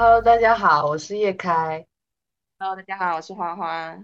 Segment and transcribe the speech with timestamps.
[0.00, 1.86] Hello，大家好，我是叶开。
[2.58, 4.02] Hello，大家好，我是花花。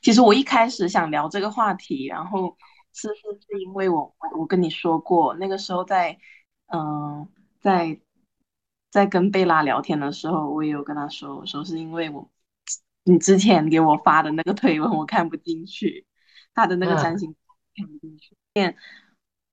[0.00, 2.56] 其实我一开始想聊这个话题，然后
[2.94, 6.18] 是是是因为我我跟你说过，那个时候在
[6.68, 7.28] 嗯、
[7.60, 8.00] 在
[8.90, 12.30] 在跟贝拉聊天的时候，我也有跟她说，我说是因为我
[13.04, 16.06] 你之前给我发的那个推文我看不进去，
[16.54, 17.36] 他的那个占星
[17.74, 18.34] 看不进去，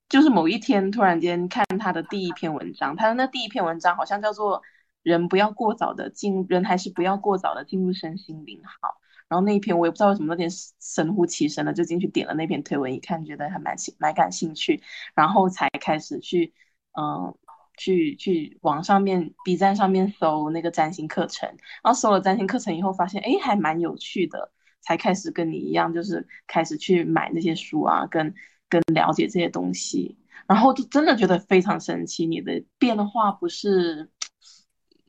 [0.09, 4.62] 就是某一天突然间看他的第一篇文章，他的那第一篇文章好像叫做
[5.04, 8.98] “人不要过早的进，人还是不要过早的进入身心灵好”。
[9.29, 14.82] 然后那一篇我也不知道为什么有点神乎其神的就进去点了那篇推文，一看觉得还蛮兴蛮感兴趣，
[15.13, 16.54] 然后才开始去
[16.94, 17.34] 嗯、
[17.77, 21.48] 去去网上面 B 站上面搜那个占星课程，
[21.84, 24.51] 然后搜了占星课程以后发现哎还蛮有趣的，
[24.82, 28.34] 才开始跟你一样就是开始去买那些书啊，跟
[28.70, 30.17] 跟了解这些东西，
[30.48, 34.09] 然后就真的觉得非常神奇，你的变化不是。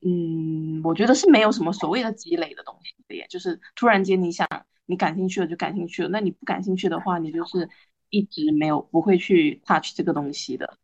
[0.02, 4.48] 嗯，我觉得是没有什么所谓的积累的东西的耶，就是突然间你想
[4.86, 7.68] 你感兴趣了就感兴趣了，那你不感兴趣的话，你就是
[8.08, 10.78] 一直没有不会去 touch 这个东西的。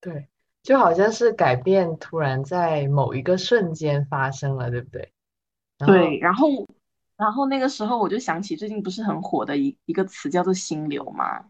[0.00, 0.28] 对，
[0.62, 5.12] 就好像是改变突然在某一个瞬间发生了，对不对？
[5.84, 6.66] 对，然后
[7.18, 11.44] 然后那个时候我就想起最近不是很火的一一个词叫做心流嘛，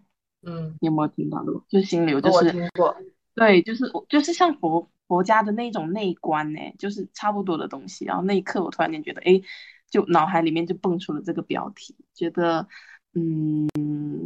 [0.47, 1.63] 嗯，你有没有听到过？
[1.69, 2.97] 就心流就我是听过，
[3.35, 8.05] 对，就是我就是像佛佛家的那种内观呢，就是差不多的东西。
[8.05, 9.43] 然后那一刻，我突然间觉得，哎，
[9.91, 12.67] 就脑海里面就蹦出了这个标题，觉得
[13.15, 13.69] 嗯，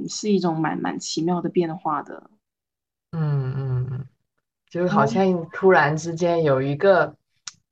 [0.09, 2.31] 是一种蛮蛮奇妙的变化的。
[3.13, 4.07] 嗯嗯嗯，
[4.69, 7.17] 就好像突然之间有一个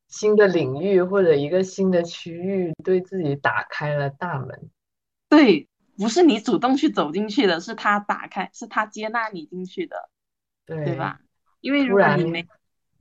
[0.08, 4.70] 新的领域或者一个新的区域对自己打开了大门。
[5.28, 10.08] 对，不是你主动去走进去的，是他打开，是他接纳你进去的，
[10.64, 11.20] 对对，吧？
[11.60, 12.46] 因为如果你没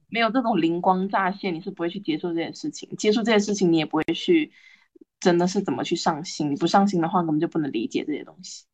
[0.09, 4.51] 没有这种灵光乍现，你是不会去接触这件事情，接触这件事情，你也不会去
[5.19, 6.49] 真的是怎么去上心。
[6.49, 8.65] 你不上心的话，根本就不能理解这些东西。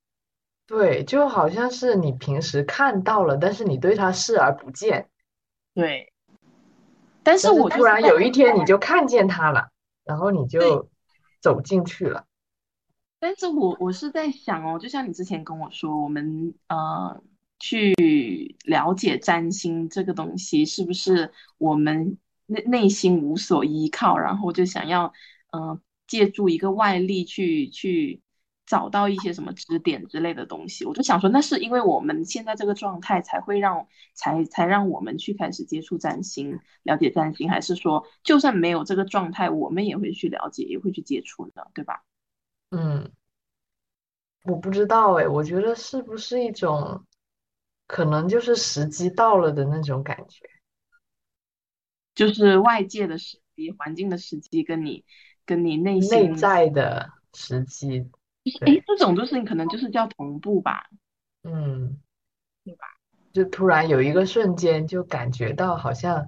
[0.66, 5.10] 对，就好像是你平时看到了，但是你对它视而不见，
[5.74, 6.14] 对，
[7.24, 9.70] 但是我突然有一天你就看见他了，
[10.06, 10.90] 然后你就
[11.42, 12.26] 走进去了。
[13.24, 17.24] 但是我我是在想哦，就像你之前跟我说，我们呃
[17.58, 17.96] 去
[18.66, 22.18] 了解占星这个东西，是不是我们
[22.48, 25.14] 内内心无所依靠，然后就想要
[25.52, 28.22] 呃借助一个外力去去
[28.66, 30.84] 找到一些什么支点之类的东西？
[30.84, 41.64] 我就想说，那是因为我们现在这个状态才会让才才让我们去开始接触占星，了解占星，还是说就算没有这个状态，我们也会去了解，也会去接触呢？
[41.74, 42.04] 对吧？
[42.76, 43.12] 嗯，
[44.46, 47.06] 我不知道哎，我觉得是不是一种
[47.86, 50.50] 可能就是时机到了的那种感觉。
[52.16, 55.06] 就是外界的时机、环境的时机，跟你
[55.46, 58.10] 跟你内内心，在的时机，
[58.62, 60.90] 哎，对，这种就是你可能就是叫同步吧，
[61.44, 62.02] 嗯，
[62.64, 62.88] 对吧？
[63.32, 66.28] 就突然有一个瞬间就感觉到好像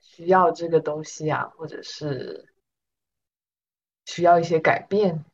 [0.00, 2.53] 需要这个东西啊，或者是
[4.04, 5.24] 需要一些改变。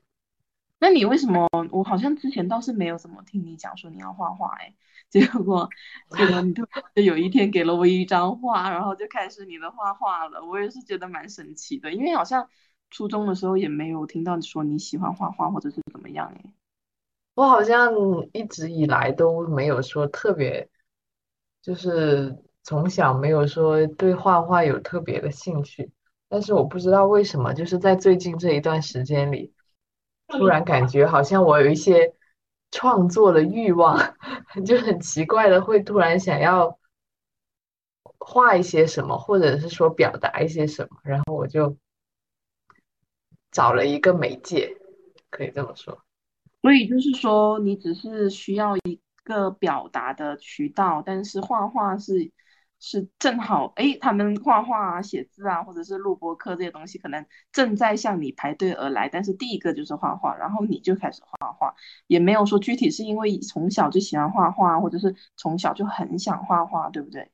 [0.78, 1.46] 那你为什么？
[1.72, 4.74] 我好像之前倒是没有怎么听你讲说你要画画，哎，
[5.10, 5.68] 结果
[6.16, 12.48] 结果你突然就有一天给了我一张画，然后就开始你的画画了，我也是觉得蛮神奇的，因为好像
[12.90, 16.52] 初中的时候也没有听到你说你喜欢画画或者是怎么样，哎，
[17.34, 17.92] 我好像
[18.32, 20.70] 一直以来都没有说特别，
[21.60, 25.90] 就是从小没有说对画画有特别的兴趣，
[26.30, 29.52] 但是我不知道为什么，就是在最近这一段时间里，
[30.28, 32.14] 突然感觉好像我有一些
[32.70, 33.98] 创作的欲望，
[34.64, 36.78] 就很奇怪的会突然想要
[38.18, 41.76] 画一些什么，或者是说表达一些什么，然后我就
[43.50, 44.76] 找了一个媒介，
[45.30, 45.98] 可以这么说。
[46.62, 52.30] 所以就是说，你只是需要一个表达的渠道，但是画画是
[52.80, 59.08] 是正好，诶，他们画画啊、写字啊，或者是录播课这些东西，可能正在向你排队而来。
[59.08, 61.74] 但是第一个就是画画，然后你就开始画画，
[62.06, 67.30] 也没有说具体是因为从小就喜欢画画，或者是从小就很想画画，对不对？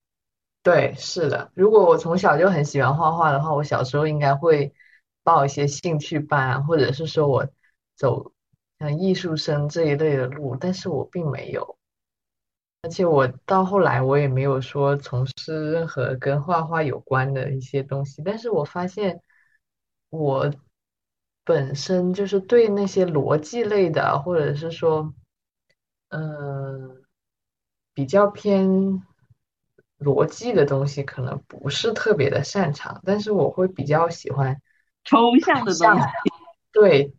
[0.65, 1.53] 对，是的。
[1.55, 4.75] 如果我从小就很喜欢画画的话，我小时候应该会
[5.23, 7.49] 报一些兴趣班，或者是说我
[7.95, 8.33] 走
[8.81, 11.79] 像艺术生这一类的路，但是我并没有。
[12.87, 19.21] 而且我到后来我也没有说从事任何跟画画有关的一些东西，但是我发现
[20.09, 20.55] 我
[21.43, 25.13] 本身就是对那些逻辑类的，或者是说，
[26.11, 27.03] 嗯、
[27.93, 28.69] 比较偏
[29.99, 34.63] 逻辑的东西，可能不是特别的擅长，但是我会比较喜欢
[35.03, 36.07] 抽象的东西。
[36.71, 37.17] 对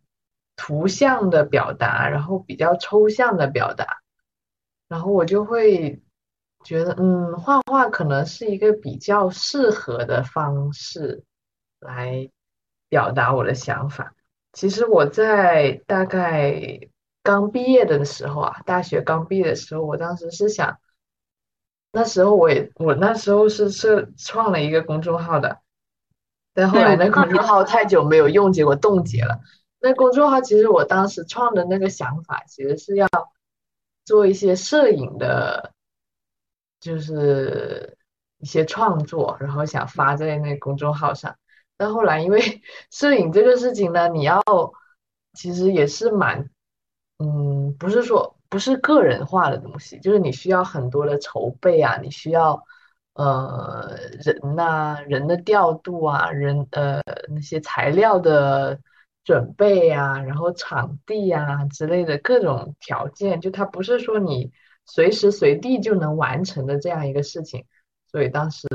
[0.56, 3.97] 图像的表达，然后比较抽象的表达，
[4.88, 6.02] 然后我就会
[6.64, 11.22] 觉得，嗯，画画可能是一个比较适合的方式
[11.78, 12.30] 来
[12.88, 14.14] 表达我的想法。
[14.52, 16.80] 其实我在大概
[17.22, 20.78] 刚毕业的时候啊，大学刚毕业的时候，我当时是想，
[21.92, 25.58] 那时候我也我那时候是设创了一个公众号的，
[26.54, 29.40] 但后，来我那公众号太久没有用，结果冻结了。
[29.80, 33.06] 那公众号其实我当时创的那个想法，其实是要
[34.08, 35.70] 做一些摄影的，
[36.80, 37.94] 就是
[38.38, 41.36] 一些创作，然后想发在那公众号上。
[41.76, 42.40] 但后来因为
[42.90, 44.42] 摄影这个事情呢，你要
[45.34, 46.48] 其实也是蛮，
[47.18, 52.64] 嗯，不是说不是个人化的东西，就是你需要很多的筹备啊，你需要
[53.12, 53.94] 呃
[54.24, 58.80] 人呐、人的调度啊，人呃那些材料的
[59.28, 64.50] 准备啊，然后场地啊之类的各种条件，就它不是说你
[64.86, 67.66] 随时随地就能完成的这样一个事情，
[68.10, 68.66] 所以当时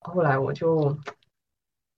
[0.00, 0.98] 后来我就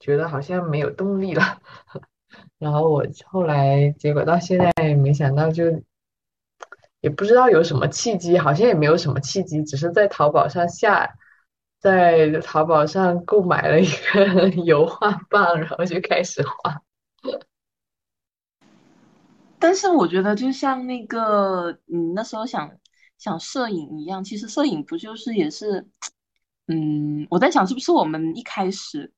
[0.01, 1.63] 觉得好像没有动力了。
[2.59, 5.67] 然后我后来结果到现在没想到就
[7.01, 11.09] 也不知道有什么契机，好像也没有什么契机，只是在淘宝上下，
[11.79, 16.83] 在淘宝上购买了一个 油画棒，然后就开始画。
[17.23, 17.39] 对
[19.59, 22.71] 但是我觉得，就像那个你那时候想
[23.19, 25.87] 想摄影一样，其实摄影不就是也是，
[26.67, 29.13] 嗯，我在想是不是我们一开始，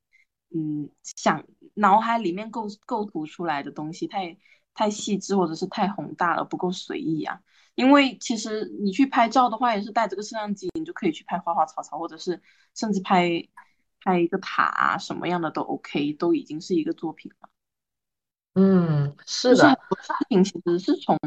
[0.50, 1.44] 嗯，想
[1.74, 4.36] 脑海里面构构图出来的东西太
[4.74, 7.40] 太细致，或者是太宏大了，不够随意啊。
[7.76, 12.42] 因为其实你去拍照的话，也是带着个摄像机，你就可以去拍花花草草，或者是
[12.74, 13.48] 甚至拍
[14.00, 17.48] 拍一个塔啊，什么样的都 OK，都已经是一个作品了。
[18.54, 21.18] 嗯，是的，多事情其实是从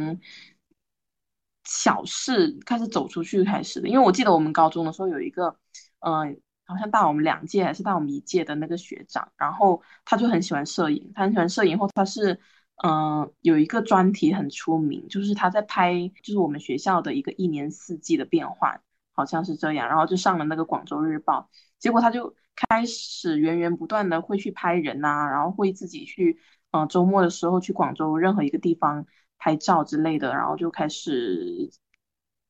[1.63, 3.88] 小事开始走出去开始的。
[3.88, 5.57] 因为我记得我们高中的时候有一个，
[6.01, 12.39] 嗯、好像大我们两届还是大我们一届的那个学长，然后他就很喜欢摄影，他很喜欢摄影后他是，
[12.83, 18.80] 嗯、有一个专题很出名，就是他在拍，就是我们学校的一个一年四季的变换，
[19.13, 21.50] 好像是这样，然后就上了那个广州日报，
[21.80, 26.39] 结果他就开始源源不断的会去拍人呐、然后会自己去。
[26.75, 29.06] 嗯、呃周末的时候去广州任何一个地方
[29.38, 31.72] 拍照之类的，然后就开始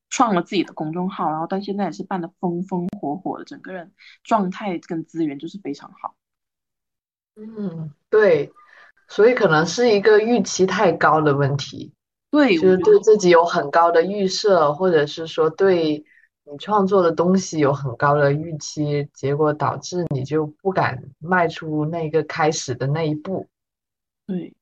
[0.10, 3.92] 创了自己的公众号，然后到现在也是办的风风火火的，整个人
[4.24, 6.16] 状态跟资源就是非常好。
[7.36, 8.51] 嗯，对，
[9.10, 11.92] 所以可能是一个预期太高的问题。
[12.31, 16.06] 对，就是对自己有很高的预设，或者是说对
[16.44, 23.47] 你创作的东西有很高的预期，结果导致你就不敢迈出那个开始的那一步。
[24.28, 24.54] 对，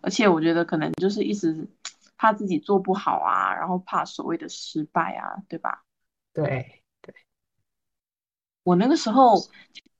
[0.00, 1.68] 而且我觉得可能就是一直
[2.16, 5.84] 怕自己做不好啊，然后怕所谓的失败啊，对吧？
[6.32, 7.14] 对对，
[8.62, 9.36] 我那个时候，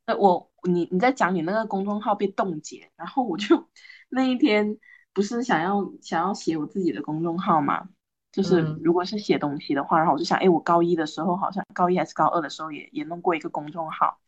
[0.07, 3.69] 呃，我你你在讲你那个公众号被冻结，然后我就
[4.09, 4.79] 那一天
[5.13, 7.89] 不是想要想要写我自己的公众号嘛，
[8.33, 14.19] 就是嗯如果是写东西的话，然后我就想，哎，我高一的时候好像高一还是高二的时候也也弄过一个公众号，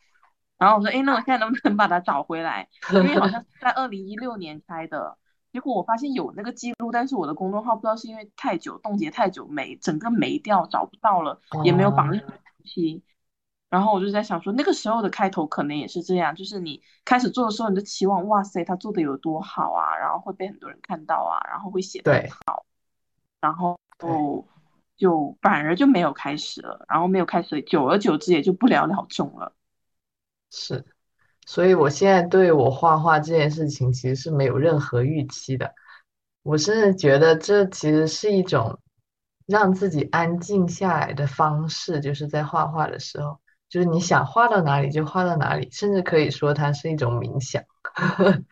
[0.58, 2.68] 然后我说，哎，那我现在能不能把它找回来？
[2.92, 5.16] 因为好像是 在二零一六年开的，
[5.52, 13.02] 结果我发现有那个记录，但是我的公众号不知道是因为太久冻结太久没整个没掉，找不到了，也没有绑任何哦，东西。
[13.70, 22.64] 然后我就在想说，那个时候的开头可能也是这样，就是你开始做的时候，你就期望，哇塞，他做的有多好啊，然后会被很多人看到啊，然后会写得很好，
[23.40, 24.08] 然后对，
[24.96, 29.52] 就反而就没有开始了，然后没有开始，久而久之也就不了了之了。
[30.50, 30.84] 是。
[31.46, 35.74] 所以我现在对我画画这件事情其实是没有任何预期的。
[36.42, 38.78] 我甚至觉得这其实是一种
[39.46, 47.62] 让自己安静下来的方式，就是在画画的时候，就是你想画到哪里就画到哪里，甚至可以说它是一种冥想。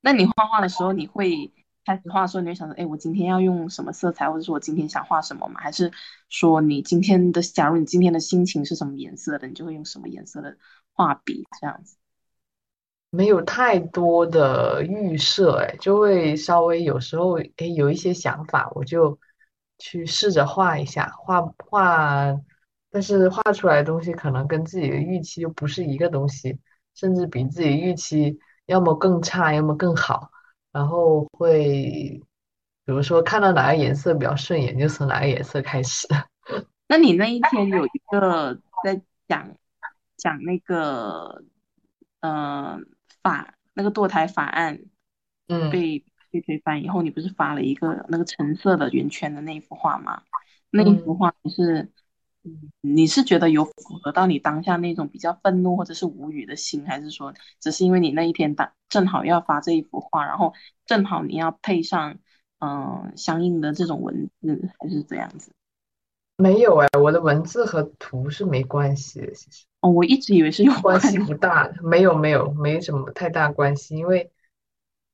[0.00, 1.52] 那你画画的时候，你会
[1.84, 5.60] 开始画的时候，你会想着，哎，我今天要用什么色彩，或者说我今天想画什么吗？
[5.60, 5.90] 还是
[6.28, 10.56] 说你今天的，假如你今天的心情是什么颜色的，你就会用什么颜色的
[10.98, 11.96] 画笔这样子？
[13.10, 19.18] 没有太多的预设，哎，就会稍微有时候哎有一些想法，我就
[19.78, 22.38] 去试着画一下，画画，
[22.90, 26.58] 但是画出来的东西可能跟自己的预期又不是一个东西，
[26.94, 30.30] 甚至比自己预期要么更差，要么更好，
[30.72, 32.20] 然后会
[32.84, 36.06] 比如说看到哪个颜色比较顺眼，就从哪个颜色开始。
[36.88, 39.48] 那你那一天有一个在讲
[40.18, 41.42] 讲那个
[42.20, 42.78] 呃
[43.22, 44.80] 法那个堕胎法案
[45.48, 50.22] 嗯被被推翻以后，你不是发了一个那个橙色的圆圈的那一幅画吗？
[50.70, 51.90] 那一幅嗯，画你是
[52.44, 53.72] 嗯你是觉得有符
[54.02, 60.52] 合到你当下那种比较愤怒或者是无语的心，还是说只是因为你那一天当正好要发这一幅画，然后
[60.84, 62.18] 正好你要配上
[62.58, 65.50] 嗯、呃相应的这种文字，还是怎样子？
[66.40, 71.32] 没有哎，我的文字和图是没关系的，其实哦，我一直以为是有关系关系。
[71.32, 74.30] 不大，没有没有没什么太大关系，因为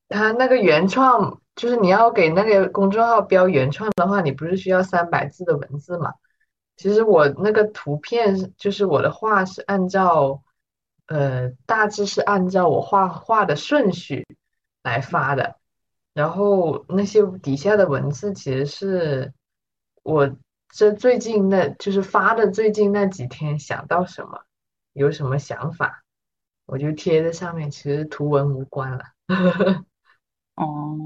[0.08, 6.12] 它那个原创就是你要给那个公众号标原创的话，你不是需要三百字的文字嘛？
[6.76, 10.42] 其实我那个图片就是我的画是按照
[11.06, 14.26] 呃大致是按照我画画的顺序
[14.82, 15.56] 来发的，
[16.12, 19.32] 然后那些底下的文字其实是
[20.02, 20.36] 我
[20.76, 24.40] 这最近那就是发的最近那几天想到什么，
[24.92, 26.02] 有什么想法，
[26.66, 29.04] 我就贴在上面，其实图文无关了。
[30.56, 30.98] 哦，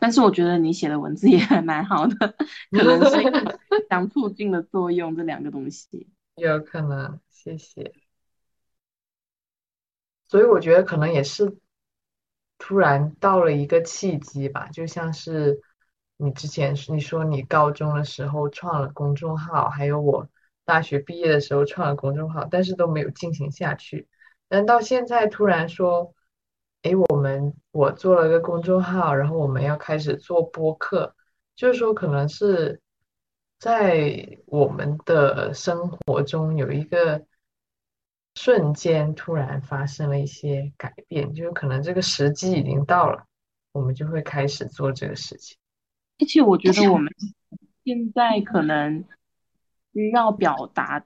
[0.00, 2.34] 但是我觉得你写的文字也还蛮好的，
[2.72, 3.30] 可能是 有
[3.88, 6.08] 相促进的作用，这两个东西。
[6.34, 7.94] 有可能，谢谢。
[10.26, 11.56] 所以我觉得可能也是
[12.58, 15.60] 突然到了一个契机吧，就像是
[16.16, 20.28] 你之前你说你高中的时候创了公众号，还有我
[20.64, 24.08] 大学毕业的时候创了公众号，但是都没有进行下去。
[24.48, 26.14] 但到现在突然说，
[26.82, 31.14] 诶，我们我做了个公众号，然后我们要开始做播客，
[31.56, 32.80] 就是说可能是
[33.58, 37.24] 在我们的生活中有一个
[38.36, 43.26] 瞬间突然发生了一些改变，就是可能这个时机已经到了，
[43.72, 45.56] 我们就会开始做这个事情。
[46.18, 47.12] 而且我觉得我们
[47.84, 49.04] 现在可能
[49.92, 51.04] 需要表达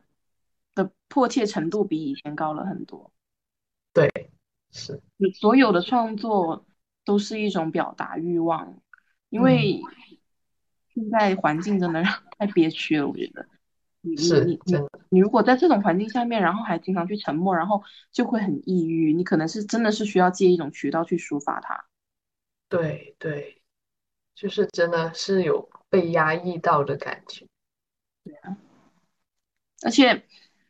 [0.75, 3.11] 的迫切程度比以前高了很多。
[3.93, 4.31] 对，
[4.71, 6.67] 是，你所有的创作
[7.05, 8.81] 都是一种表达欲望，
[9.31, 9.81] 因嗯，为
[10.95, 13.47] 现在环境真的让太憋屈了，我觉得。
[14.01, 14.79] 你你你
[15.11, 19.13] 你如果在这种环境下面，然后还经常去沉默，然后就会很抑郁。
[19.13, 21.85] 你可能是真的是需要借一种渠道去抒发它。
[22.69, 23.58] 对对，
[24.41, 27.45] 就是真的是有被压抑到的感觉。
[28.23, 28.57] 对啊
[29.83, 30.25] 而且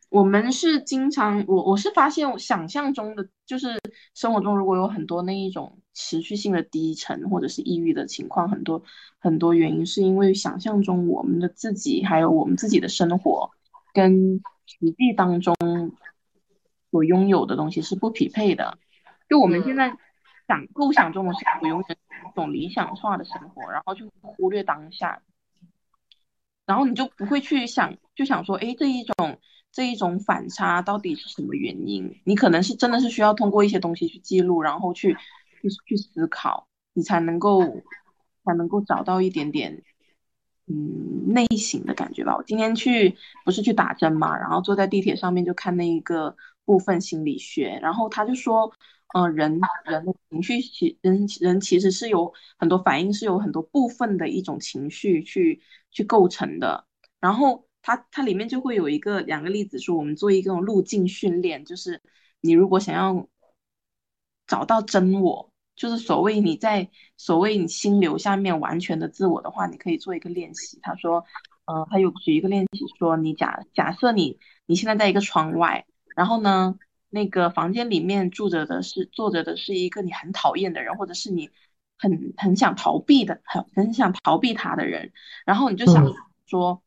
[0.09, 3.79] 我们是经常，我我是发现，我想象中的就是
[4.15, 8.83] 生活中如果有很多那一种持续性的低沉或者是抑郁的情况，很多
[9.19, 13.51] 很多原因是因为想象中我们的自己还有我们自己的生活
[13.93, 15.55] 跟实际当中
[16.89, 18.79] 所拥有的东西是不匹配的。
[19.29, 19.97] 就我们现嗯，在
[20.49, 25.21] 想构想中的生活，永远是一种理想化的生活，然后就忽略当下。
[26.65, 29.39] 然后你就不会去想，就想说，哎，这一种
[29.71, 32.19] 这一种反差到底是什么原因？
[32.25, 35.15] 你可能是真的是需要通过一些东西去记录，然后去
[35.61, 37.61] 去去思考，你才能够
[38.43, 39.83] 才能够找到一点点
[40.67, 42.35] 嗯内省的感觉吧。
[42.35, 43.15] 我今天去
[43.45, 48.71] 不是去打针嘛，然后坐在地铁上面就看那一个部分心理学，然后他就说，
[49.13, 55.61] 呃，人人的情绪其人人其实是有很多反应，是有很多部分的一种情绪去
[55.91, 56.85] 去构成的。
[57.19, 62.01] 然后它它里面就会有一个两个例子说，我们做一个路径训练，就是
[62.41, 63.27] 你如果想要
[64.47, 70.79] 找到真我，就是所谓你在所谓你心流下面完全的自我的话，你可以做一个练习。
[70.81, 71.25] 他说，
[71.65, 75.85] 呃，他有举一个练习说，你假假设你你现在在一个窗外，
[76.15, 76.75] 然后呢，
[77.09, 81.49] 那个房间里面住着的是坐着的是一个你很讨厌的人，或者是你
[81.97, 85.11] 很很想逃避的，很很想逃避他的人，
[85.45, 86.83] 然后你就想嗯，说，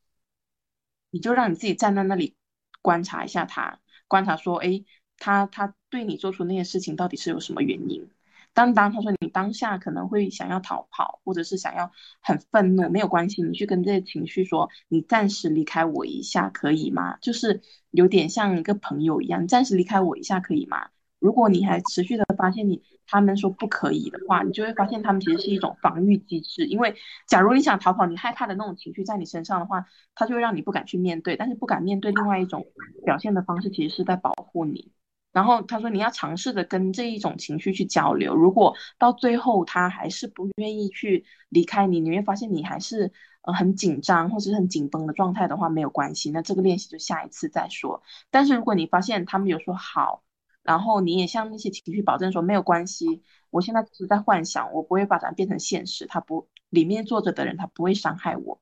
[1.11, 2.37] 你就让你自己站在那里
[2.81, 4.85] 观察一下他，观察说，哎，
[5.19, 8.09] 他他对你做出那些事情到底是有什么原因？
[8.55, 11.91] 当当他说你当下可能会想要逃跑，或者是想要
[12.21, 17.17] 很愤怒，没有关系，你去跟这些情绪说，你暂时离开我一下可以吗？
[17.23, 20.89] 就是有点像一个朋友一样，暂时离开我一下可以吗？
[21.19, 26.67] 如果你还持续的发现你他们说不可以的话，你就会发现他们其实是一种防御机制。
[26.67, 26.97] 因为
[27.29, 31.37] 假如你想逃跑，你害怕的那种情绪在你身上的话，它就会让你不敢去面对。
[31.37, 32.67] 但是不敢面对，另外一种
[33.05, 34.91] 表现的方式其实是在保护你。
[35.33, 38.35] 然后他说你要尝试着跟这一种情绪去交流。
[38.35, 43.13] 如果到最后他还是不愿意去离开你，你会发现你还是
[43.43, 48.03] 呃很紧张或者是很紧绷的状态的话，没有关系，那这个练习就下一次再说。
[48.31, 50.23] 但是如果你发现他们有说好。
[50.65, 58.61] 然后你也向那些情绪保证说没有关系，我现在只是在幻想，我不会把它变成现实，他不里面坐着的人他不会伤害我。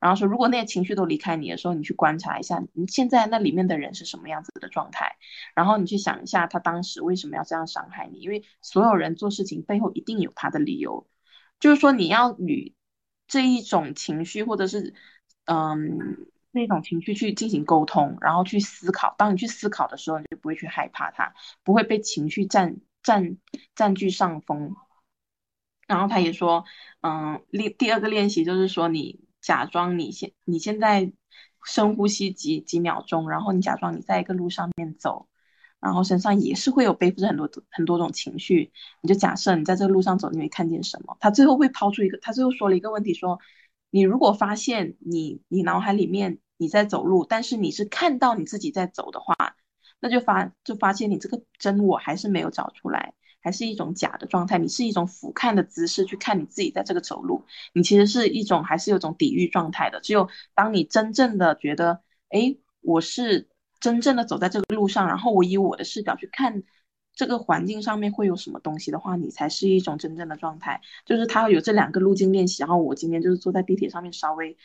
[0.00, 5.16] 然后说，如果那些情绪都离开你的时候，你去观察一下，你现在那里面的人是什么样子的状态，
[5.56, 11.08] 然后你去想一下他当时为什么要这样伤害你，因为所有人做事情背后一定有他的理由，
[11.58, 12.74] 就是说你要与
[13.26, 14.94] 这一种情绪或者是
[15.46, 19.16] 嗯那种情绪去进行沟通，然后去思考。
[19.18, 23.36] 当你去思考的时候，你就不会去害怕它，不会被情绪占占
[23.74, 24.76] 占据上风。
[25.88, 26.64] 然后他也说，
[27.00, 29.26] 嗯，练第二个练习就是说你。
[29.40, 31.12] 假装你现你现在
[31.64, 35.28] 深呼吸几几秒钟，然后你假装你在一个路上面走，
[35.80, 38.72] 然后身上也是会有背负着很多很多种情绪。
[39.02, 41.16] 你就假设你在这个路上走，你会看见什么？
[41.20, 43.38] 他最后会抛出一个，他最后说了一个问题，说
[43.90, 49.34] 你如果发现你你脑海里面你在走路，但是你是看到你自己在走的话，
[50.00, 53.14] 那就发就发现你这个真我还是没有找出来。
[53.40, 60.00] 还是一种假的状态，你是一种俯瞰的姿势去看你自己在这个走路，你其实是一种还是有种抵御状态的。
[60.00, 63.48] 只有当你真正的觉得，哎，我是
[63.80, 66.64] 真正的走在这个路上，然后我以我的视角去看
[67.14, 70.80] 这个环境上面会有什么东西的话，你才是一种真正的状态。
[71.06, 74.56] 就是他有这两个路径练习，然后我今天就是坐在地铁上面稍微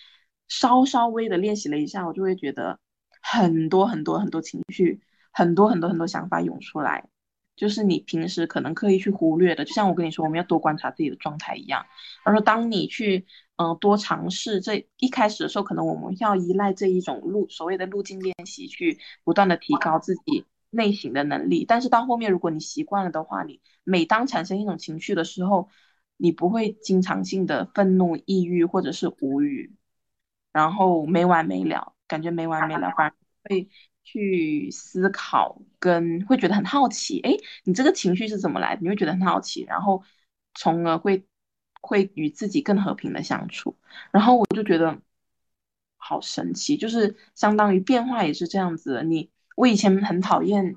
[0.47, 2.79] 稍稍微的练习了一下，我就会觉得
[3.21, 5.01] 很多很多很多情绪，
[5.31, 7.07] 很多很多很多想法涌出来。
[7.55, 11.85] 就是你平时可能刻意去忽略的，就像我跟你说，我们要多观察自己的状态一样。
[12.23, 13.25] 而说当你去
[13.57, 21.63] 嗯多尝试，这一开始的时候，可能我们要依赖这一种路所谓的路径练习，去不断的提高自己内省的能力。
[21.65, 25.69] 但是到后面，如果你习惯了的话，你每当产生一种情绪的时候，
[26.17, 29.75] 你不会经常性的愤怒、抑郁或者是无语，
[30.51, 33.69] 然后没完没了，感觉没完没了，反而会。
[34.03, 37.31] 去思考，跟会觉得很好奇，哎，
[37.63, 38.81] 你这个情绪是怎么来的？
[38.81, 40.03] 你会觉得很好奇，然后
[40.53, 41.25] 从而会
[41.81, 43.77] 会与自己更和平的相处。
[44.11, 44.99] 然后我就觉得
[45.95, 49.03] 好神奇，就是相当于变化也是这样子。
[49.03, 50.75] 你我以前很讨厌，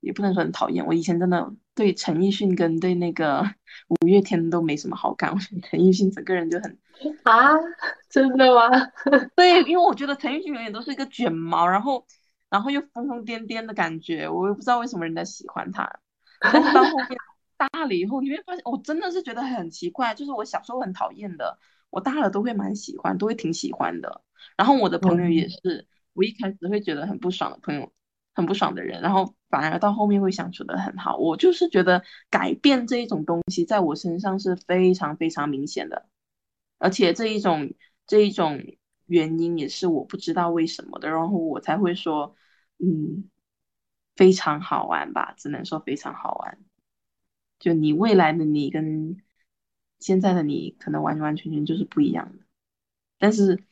[0.00, 3.48] 也不能说很讨厌，我以前真的对陈奕迅跟对那个
[3.88, 5.32] 五月天都没什么好感。
[5.32, 6.76] 我觉得陈奕迅整个人就很
[7.22, 7.54] 啊，
[8.08, 8.68] 真的吗？
[9.36, 12.04] 对，因为我觉得陈奕迅永远都是一个卷毛，然后。
[12.50, 15.88] 然后又疯疯癫癫的感觉，我也不知道为什么人家喜欢他。
[16.42, 17.16] 但是到后面
[17.56, 20.14] 大了以后，你会发现，我真的是觉得很奇怪。
[20.14, 21.58] 就是我小时候很讨厌的，
[21.90, 24.22] 我大了都会蛮喜欢，都会挺喜欢的。
[24.56, 27.92] 然后我的朋友也是，我一开始会觉得很不爽的朋友，
[28.34, 31.16] 很不爽的人，然后反而到后面会相处的很好。
[31.18, 36.08] 我就是觉得改变这一种东西，在我身上是非常非常明显的，
[36.78, 37.72] 而且这一种
[38.08, 38.60] 这一种。
[39.10, 42.36] 原因也是我不知道为什么的，然后我才会说，
[42.78, 43.28] 嗯，
[44.14, 46.58] 非常好玩吧，只能说非常好玩。
[47.58, 49.20] 就你未来的你跟
[49.98, 52.44] 现在的你，可能完完全全就是不一样的。
[53.18, 53.64] 但是，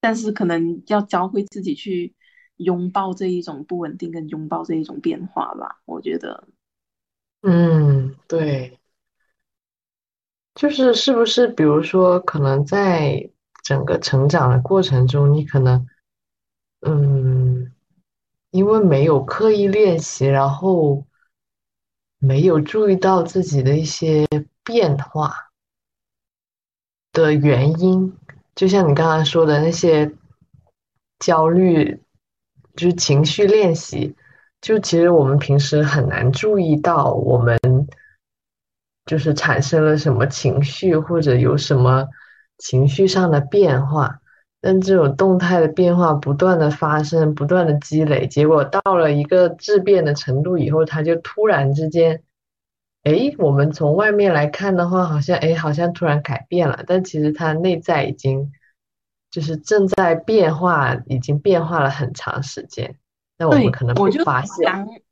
[0.00, 2.14] 但是可能要教会自己去
[2.56, 5.80] 拥抱这一种不稳定，跟拥抱这一种变化吧。
[5.86, 6.46] 我觉得，
[7.42, 8.78] 嗯，对。
[10.54, 13.28] 就是是不是，比如说，可能在
[13.64, 15.84] 整个成长的过程中，你可能，
[16.82, 17.72] 嗯，
[18.52, 21.04] 因为没有刻意练习，然后
[22.20, 24.24] 没有注意到自己的一些
[24.62, 25.50] 变化
[27.12, 28.16] 的原因，
[28.54, 30.12] 就像你刚刚说的那些
[31.18, 32.00] 焦虑，
[32.76, 34.14] 就是情绪练习，
[34.60, 37.58] 就其实我们平时很难注意到我们。
[39.06, 42.08] 就是产生了什么情绪，或者有什么
[42.58, 44.20] 情绪上的变化，
[44.60, 52.22] 但这种动态的变化不断的发生，不断的积累，结果到了一个质变的程度以后，它就突然之间，
[53.02, 58.52] 哎，我们从外面来看的话，好像哎，好像突然改变了，但其实它内在已经
[59.30, 62.96] 就是正在变化，已经变化了很长时间，
[63.36, 65.03] 那我们可能不发现。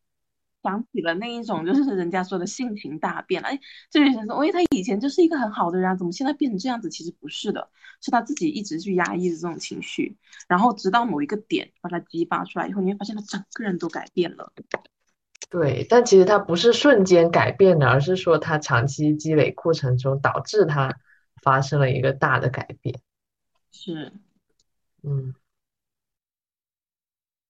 [0.62, 3.48] 想起了那一种，就是人家说的性情大变了。
[3.48, 3.58] 哎，
[3.90, 6.88] 这位先生，因为他以前就是一个很好的人啊，怎么现在变成这样子？
[6.88, 7.68] 其实不是的，
[8.00, 14.52] 是他自己一直去压抑着这种情绪，然后直到某一个点把它激发出来以后，你会发现他整个人都改变了。
[15.50, 20.96] 对，但其实他不是瞬间改变的，而是说他长期积累过程中导致他
[21.42, 23.00] 发生了一个大的改变。
[23.72, 24.12] 是，
[25.02, 25.34] 嗯，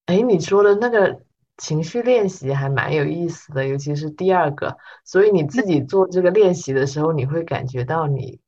[0.07, 1.23] 哎，你说的那个。
[1.63, 4.77] 情绪练习还蛮有意思的，尤其是第二个。
[5.05, 8.41] 所以你自己做这个练习的时候，你会感觉到你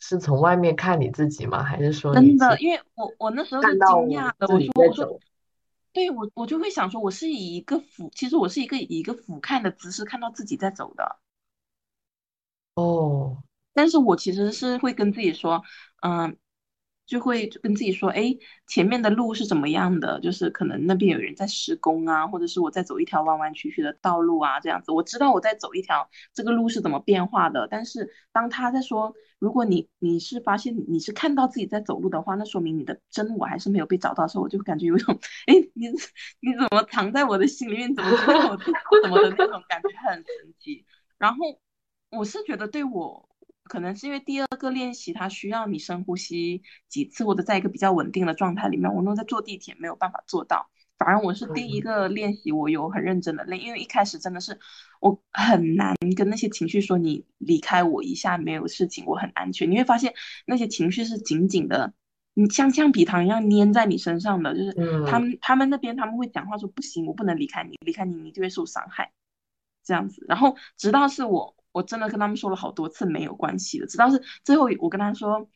[0.00, 1.62] 是从外面看你自己吗？
[1.62, 2.58] 还是说真的？
[2.58, 3.78] 因为我我那时候是惊
[4.16, 5.20] 讶的，我说我说
[5.92, 11.18] 对我我就会想说，我是以一个俯，其实我是一个以一个俯瞰的姿势看到自己在走的。
[12.76, 13.36] 哦，
[13.74, 15.62] 但是我其实是会跟自己说，
[16.02, 16.36] 嗯，
[17.06, 18.34] 就会跟自己说，哎，
[18.66, 20.18] 前面的路是怎么样的？
[20.20, 24.90] 就是可能那边有人在施工啊，或者是我在走一条弯弯曲曲的道路啊，这样子。
[24.90, 27.68] 我知道我在走一条这个路是怎么变化的。
[27.70, 35.88] 但是当他在说，如果你你是发现你是看到自己在走路的话，那说明你的真我还是没有被找到的时候，我就感觉有一种，哎，你
[36.40, 37.94] 你怎么藏在我的心里面？
[37.94, 38.56] 怎么知道我
[39.02, 40.86] 怎么的那种感觉很神奇。
[41.18, 41.60] 然后
[42.10, 43.28] 我是觉得对我。
[43.64, 48.94] 可能是因为第二个练习，它需要你深呼吸几次，或者在一个比较稳定的状态里面。
[48.94, 54.60] 我弄在坐地铁没有办法做到，反而我是第一个练习，我有很认真的练，因为一开始真的是
[55.00, 59.70] 我很难跟那些情绪说你离开我一下没有事情，我很安全。
[59.70, 60.12] 你会发现
[60.46, 61.94] 那些情绪是紧紧的，
[62.34, 64.74] 你像橡皮糖一样粘在你身上的，就是
[65.06, 69.10] 他们他们那边他们会讲话说不行，我不能离开你，离开你你就会受伤害，
[69.82, 70.22] 这样子。
[70.28, 71.56] 然后直到是我。
[71.74, 75.48] 我真的跟他们说了好多次没有关系的，直到是最后我跟他说，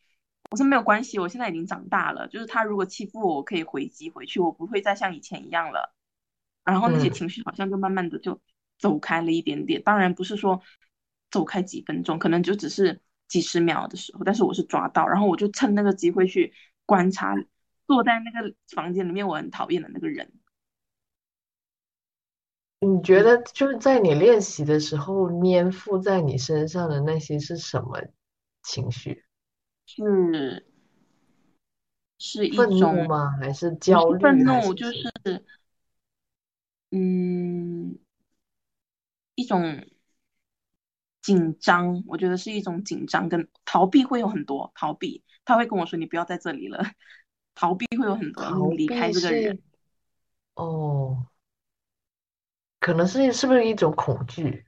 [0.51, 5.95] 我说没有关系，我现在已经长大了，就是他如果欺负我，我可以回击回去，我不会再像以前一样了。
[6.65, 8.41] 然后那些情绪好像就慢慢的就
[8.79, 10.61] 走开了一点点，当然不是说
[11.31, 16.53] 走开几分钟，可能就只是几十秒的时候，但是我是抓到，然后我就趁那个机会去
[16.85, 17.37] 观察
[17.87, 20.33] 坐在那个房间里面我很讨厌的那个人。
[22.81, 28.01] 你觉得就是在你练习的时候粘附在你身上的那些是什么
[28.63, 29.25] 情绪？
[29.87, 30.65] 是
[32.19, 33.31] 是一愤怒种吗？
[33.41, 35.13] 还是不焦虑愤怒，就是什么？
[35.23, 35.45] 是
[36.93, 37.99] 嗯
[39.37, 39.83] 一种
[41.23, 46.79] 紧张，我觉得是一种紧张跟逃避会有很多逃避，他会跟我说你不要在这里了，
[47.55, 49.61] 逃避会有很多，你逃离开避这个人，是
[50.55, 51.29] 哦，
[52.81, 54.65] 可能是是不是一种恐惧？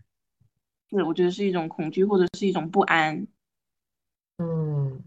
[0.91, 3.27] 是我觉得是一种恐惧或者是一种不安，
[4.39, 5.05] 嗯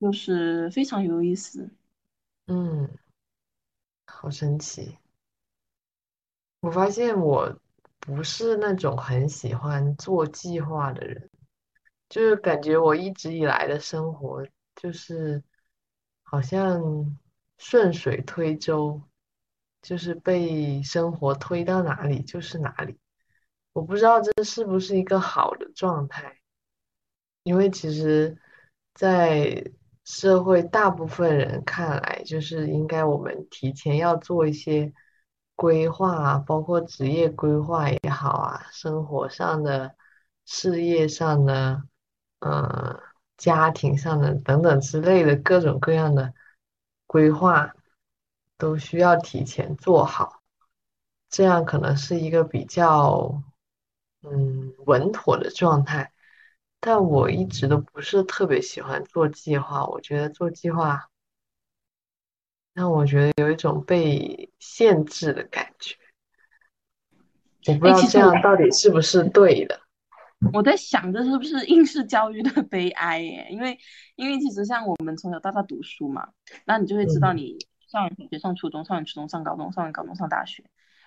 [0.00, 1.70] 就是非常有意思。
[2.46, 2.88] 嗯，
[4.06, 4.98] 好神奇。
[6.60, 7.58] 我发现我
[7.98, 11.30] 不是那种很喜欢做计划的人。
[12.08, 14.44] 就是感觉我一直以来的生活
[14.74, 15.42] 就是
[16.22, 16.82] 好像
[17.58, 19.00] 顺水推舟，
[19.82, 22.98] 就是被生活推到哪里就是哪里。
[23.72, 26.38] 我不知道这是不是一个好的状态，
[27.42, 28.36] 因为其实，
[28.94, 29.64] 在
[30.04, 34.92] 社会大部分人看来，就是应该我们提前要做一些
[35.56, 39.94] 规划啊，包括职业规划也好啊，生活上的、
[40.44, 41.82] 事业上的。
[42.42, 42.98] 嗯，
[43.36, 46.32] 家庭上的等等之类的各种各样的
[47.06, 47.74] 规划，
[48.60, 50.42] 都需要提前做好，
[51.30, 53.42] 这样可能是一个比较
[54.22, 56.12] 嗯稳妥的状态。
[56.78, 61.08] 但我一直都不是特别喜欢做计划，我觉得做计划
[62.72, 65.96] 让我觉得有一种被限制的感觉。
[67.66, 69.80] 我不知哎，道这样到底是不是对的。
[70.54, 73.46] 我在想，这是不是应试教育的悲哀耶？
[73.50, 73.78] 因为，
[74.16, 76.26] 因为其实像我们从小到大读书嘛，
[76.64, 77.58] 那你就会知道，嗯你
[77.90, 80.64] 上完小学、上初中、上完初中、上高中、上完高中、上大学，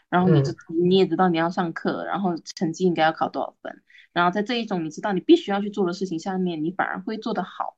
[0.10, 0.44] 然后你嗯。
[0.44, 7.78] 知你也知道你要上课，然后成绩应该要考多少分，然后在这一种你知道你必须要去做的事情下面，你反而会做得好。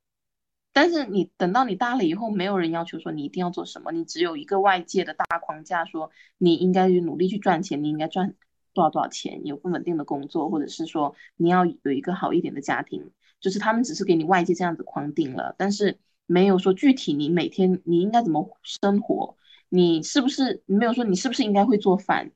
[0.74, 8.34] 但是你等到你大了以后，没有人要求说你一定要做什么，你只有一个外界的大框架，说你应该去努力去赚钱，你应该赚
[8.74, 19.38] 多少多少钱，有份稳定的工作，或者是说你要有一个好一点的家庭，就是他们只是给你外界这样子框定了，但是没有说具体你每天你应该怎么生活，
[19.70, 22.32] 你是不是没有说你是不是应该会做饭，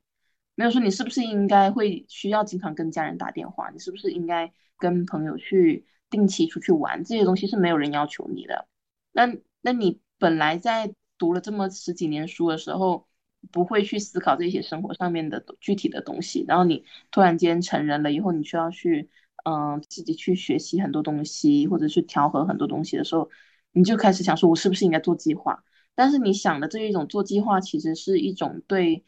[0.55, 8.67] 没有说你是不是应该会需要经常跟家人打电话，你是不是应该跟朋友去定期出去玩，这些东西是没有人要求你的。
[9.11, 13.07] 那那你本来在读了这么十几年书的时候，
[13.51, 19.09] 不会去思考这些生活上面的具体的东西，然后你突然间成人了以后，你需要去
[19.45, 23.29] 嗯、自己去学习很多东西，或者去调和很多东西的时候，
[23.71, 25.63] 你就开始想说，我是不是应该做计划？
[25.95, 29.03] 但是你想的这一种做计划，其实是一种对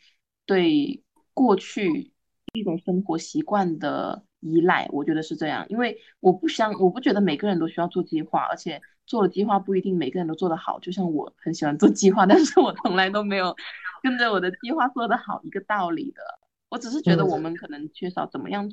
[0.45, 2.11] 对过去
[2.53, 5.65] 一种生活习惯的依赖，我觉得是这样。
[5.69, 10.79] 因为我不想，我不觉得每个人都需要做计划，而且做了计划不一定每个人都做得好。
[10.79, 13.55] 就像我很喜欢做计划，但是我从来都没有
[14.03, 16.21] 跟着我的计划做得好一个道理的。
[16.69, 18.71] 我只是觉得我嗯，们可能缺少怎么样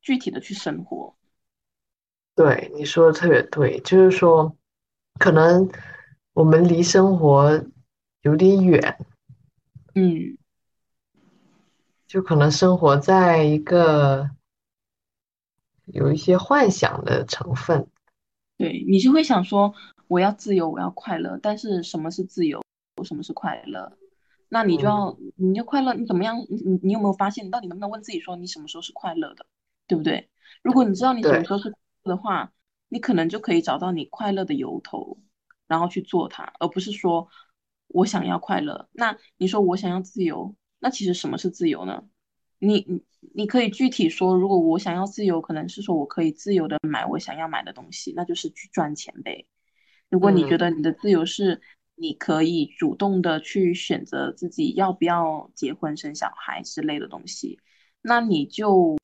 [0.00, 1.16] 具体的去生活。
[2.34, 4.56] 对，你说的特别对，就是说，
[5.18, 5.70] 可能
[6.32, 7.64] 我们离生活
[8.22, 8.98] 有点远，
[9.94, 10.36] 嗯，
[12.06, 14.30] 就可能生活在一个
[15.86, 17.86] 有一些幻想的成分。
[18.56, 19.74] 对，你就会想说，
[20.08, 22.62] 我要自由，我要快乐，但是什么是自由，
[23.04, 23.96] 什么是快乐？
[24.48, 26.38] 那你就要，你就快乐，你怎么样？
[26.48, 29.46] 你你你有没有发现，你到底能不能问自己说，你什么时候是快乐的，
[29.88, 30.28] 对不对？
[30.62, 32.52] 如果你知道你什么时候是快乐的话，
[32.94, 35.18] 你可能就可以找到你快乐的由头，
[35.66, 37.28] 然后去做它，而不是说
[37.88, 38.88] 我想要快乐。
[38.92, 42.04] 那你说我想要自由，那其实什么是自由呢？
[42.60, 43.04] 你你
[43.34, 49.44] 你可以具体说，如果我想要自由，可能是说我可以自由的买我想要买的东西，那就是去赚钱呗。
[50.08, 51.60] 如果你觉得你的自由是
[51.96, 57.58] 你可以主动的去选择自己要不要结婚生小孩之类的东西，
[58.02, 58.96] 那你就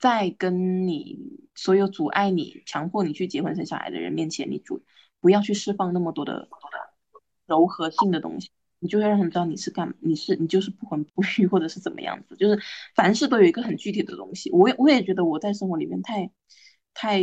[0.00, 4.80] 在跟你所有阻碍你、强迫你去结婚生小孩的人面前，你主
[5.20, 6.48] 不要去释放那么多的
[7.46, 8.52] 柔和性的东西。
[8.78, 12.56] 你就会让他们知道你是干，你是你就是不婚不育，或者是怎么样子，就是
[12.94, 14.52] 凡事都有一个很具体的东西。
[14.52, 16.30] 我也我也觉得我在生活里面太
[16.94, 17.20] 太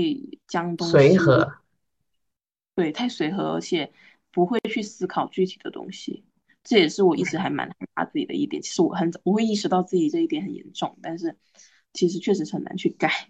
[0.50, 1.50] 将东西随和，
[2.76, 3.90] 对，太随和，而且
[4.34, 6.26] 不会去思考具体的东西。
[6.62, 8.62] 这也是我一直还蛮害怕自己的一点。
[8.62, 11.38] 其实我很我会意识到自己这一点很严重，但是
[11.94, 13.30] 其实确实是很难去改。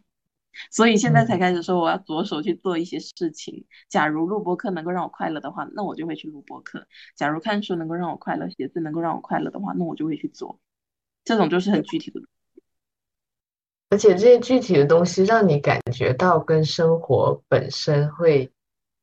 [0.72, 3.66] 所以现在才开始说我要着手去做一些事情。
[3.90, 6.82] 假如录播课能够让我快乐的话，那我就会去录播课；
[7.16, 10.60] 假如看书能够让我快乐，写字能够让我快乐的话，那我就会去做。
[11.24, 12.22] 这种就是很具体的，
[13.90, 18.52] 而且这些具体的东西让你感觉到跟生活本身会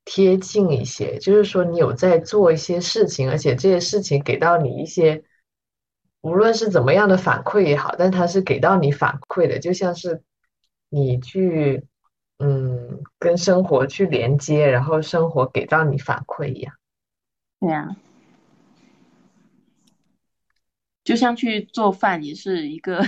[0.04, 5.24] 贴近一些，就是说你有在做一些事情，而且这些事情给到你一些
[6.20, 10.22] 无论是怎么样的反馈也好，但它是给到你反馈的，就像是。
[10.94, 11.87] 你去，
[12.37, 16.74] 嗯，跟生活去连接，然后生活给到你反馈一样。
[17.59, 17.96] 对呀，
[21.02, 23.02] 就像去做饭也是一个，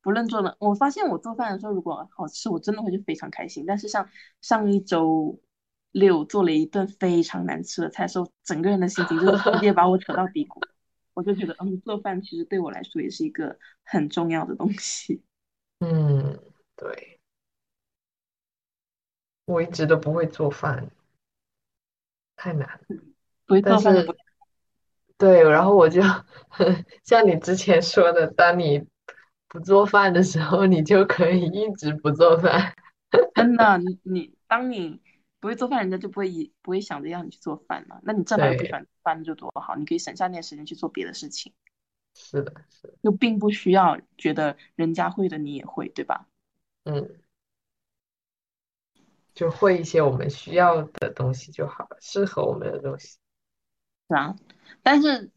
[0.00, 3.64] 不论做了，我发现我做饭的时候如果好吃，我真的会就非常开心。
[3.66, 4.08] 但是像
[4.40, 5.40] 上一周
[5.90, 10.60] 六做了一顿非常难吃的菜，时候整个人的心情就直接把我扯到低谷。
[11.14, 15.22] 我就觉得，嗯，做饭其实对我来说也是一个很重要的东西。
[15.80, 16.38] 嗯，
[16.76, 17.13] 对。
[19.46, 20.88] 我一直都不会做饭，
[22.36, 22.80] 太难。
[23.46, 24.06] 不会做饭的
[25.18, 26.00] 对，然后我就
[27.04, 28.86] 像你之前说的，当你
[29.48, 32.74] 不做饭的时候，你就可以一直不做饭。
[33.34, 35.00] 真的，你你当你
[35.40, 38.00] 不会做饭，人家就不会不会想着要你去做饭了。
[38.02, 41.52] 那你正好不喜欢饭，就多好，你可以省下那时间去做别的事情。
[42.14, 42.94] 是的，是的。
[43.02, 46.26] 就并不需要觉得人家会的你也会，对吧？
[46.84, 47.10] 嗯。
[49.34, 53.18] 就会一些我们需要的东西就好了，适合我们的东西。
[54.08, 54.36] 是啊，
[54.82, 55.30] 但是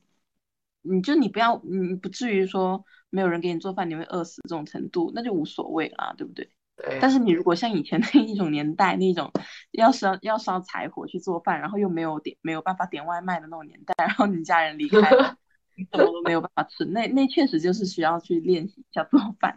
[0.81, 6.49] 你就你不要，你不至于说没有人给你做饭，你会饿死这种程度，那就无所谓啦，对不对？
[6.75, 6.99] 对。
[7.01, 9.31] 但是你如果像以前那一种年代，那种
[9.71, 15.37] 要烧要烧柴火去做饭，然后又没有点没有办法点外卖的那种年代，然后你家人离开了，
[15.75, 19.55] 你什么都没有办法吃，那那确实就是需要去练习一下做饭。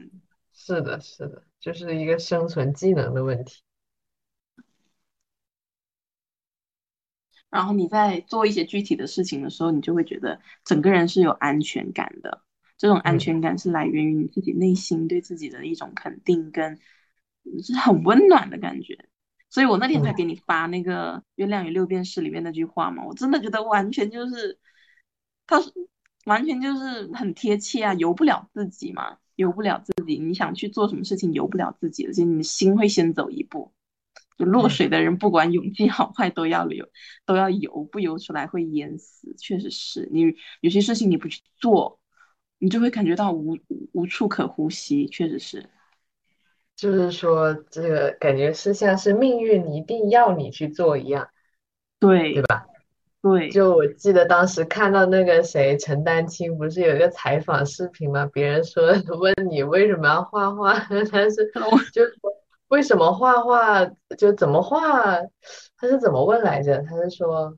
[0.52, 3.62] 是的，是的，就是一个生存技能的问题。
[7.50, 12.42] 然后你在做一些具体的事情的时候，你就会觉得整个人是有安全感的。
[12.78, 16.78] 这种安全感是来源于你自己内心对自己的一种肯定，跟
[17.62, 19.06] 是很温暖的感觉。
[19.50, 24.58] 所以我那天才给你发那个《月亮与六便士》里面那句话嘛，我真的觉得完全就是，
[25.46, 25.72] 他是
[26.24, 27.92] 完全就是很贴切啊！
[27.94, 33.72] 由不了自己嘛，由不了自己，你想去做什么事情，由不了自己，而且你的心会先走一步。
[34.44, 36.88] 落水的人，不管泳技好坏，都要游，
[37.26, 39.34] 都要游，不游出来会淹死。
[39.38, 42.00] 确实是你有些事情你不去做，
[42.58, 43.58] 你就会感觉到无
[43.92, 45.06] 无处可呼吸。
[45.06, 45.68] 确实是，
[46.76, 51.28] 就是说，这个感觉是像是命运一定要你去做一样，
[51.98, 52.66] 对对吧？
[53.22, 53.50] 对。
[53.50, 58.24] 就我记得当时看到那个谁陈丹青不是有一个采访视频吗？
[58.32, 58.82] 别人说
[59.18, 60.74] 问你为什么要画画，
[61.12, 61.50] 但是
[61.92, 62.29] 就说。
[62.70, 63.84] 为什么画画
[64.16, 65.20] 就怎么画？
[65.76, 66.82] 他是怎么问来着？
[66.82, 67.56] 他是说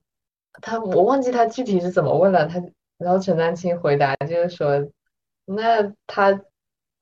[0.60, 2.46] 他我忘记他具体是怎么问了。
[2.46, 2.62] 他
[2.96, 4.88] 然后陈丹青回答就是说，
[5.44, 6.40] 那他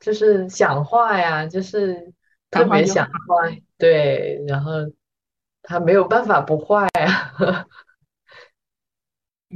[0.01, 2.13] 就是想画呀，就是
[2.51, 4.73] 特别想画，对，然后
[5.63, 7.35] 他没有办法不画呀，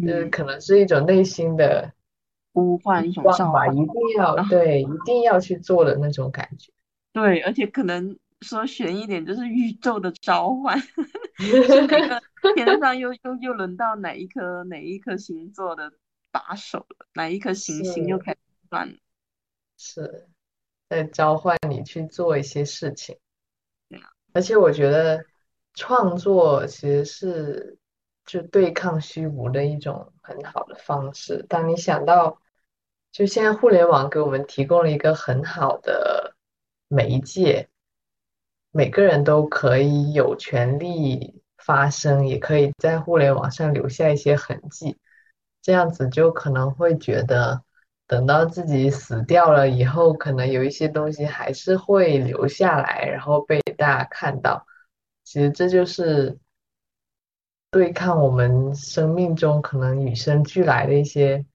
[0.06, 1.92] 就是可能是一种内心的
[2.52, 6.72] 呼唤，一种召唤，一定要对，一定要去做的那种感觉。
[7.12, 8.16] 对，而且可能。
[8.44, 10.78] 说悬一点，就是宇宙的召唤，
[11.38, 12.22] 是那个
[12.54, 15.92] 天上又又又轮到哪一颗哪一颗星座的
[16.30, 18.38] 把手了，哪一颗行星又开始
[18.70, 18.94] 转了。
[19.76, 20.28] 是
[20.88, 23.18] 在召唤你去做一些事情。
[23.88, 25.24] 对啊，而且我觉得
[25.74, 27.78] 创作其实是
[28.24, 31.44] 就对抗虚无的一种很好的方式。
[31.48, 32.40] 当你想到，
[33.10, 36.36] 就现在互联网给我们提供了一个很好的
[36.88, 37.68] 媒介，
[38.76, 44.98] 每个人都可以有权利发声，也可以在互联网上留下一些痕迹，
[45.62, 47.62] 这样子就可能会觉得。
[48.06, 54.66] 等到自己死掉了以后，可能有一些东西还是会留下来，然后被大家看到。
[55.24, 56.36] 其实这就是
[57.70, 61.46] 对抗我们生命中可能与生俱来的一些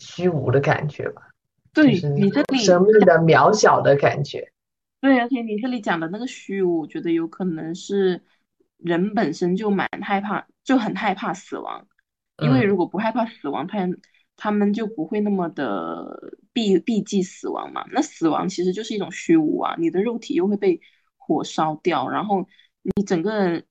[0.00, 1.28] 虚无的感觉吧，
[1.72, 4.50] 就对是你这里生命的渺小的感觉。
[5.00, 8.22] 对，而且你这里讲的那个虚无，我觉得有可能是
[8.76, 11.86] 人本身就蛮害怕，就很害怕死亡。
[12.42, 13.78] 因为嗯，如果不害怕死亡，他
[14.36, 17.84] 他们就不会那么的避避忌死亡嘛。
[17.92, 20.80] 那死亡其实就是一种虚无啊，你的肉体又会被
[21.16, 22.46] 火烧掉，然后
[22.82, 23.66] 你整个人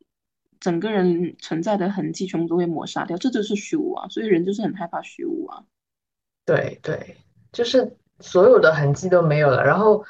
[0.59, 4.07] 整个人存在的痕迹全部都会抹杀掉，这就是虚无啊。
[4.09, 5.63] 所以人就是很害怕虚无啊。
[6.45, 7.17] 对对，
[7.51, 10.03] 就是所有的痕迹都没有了，然后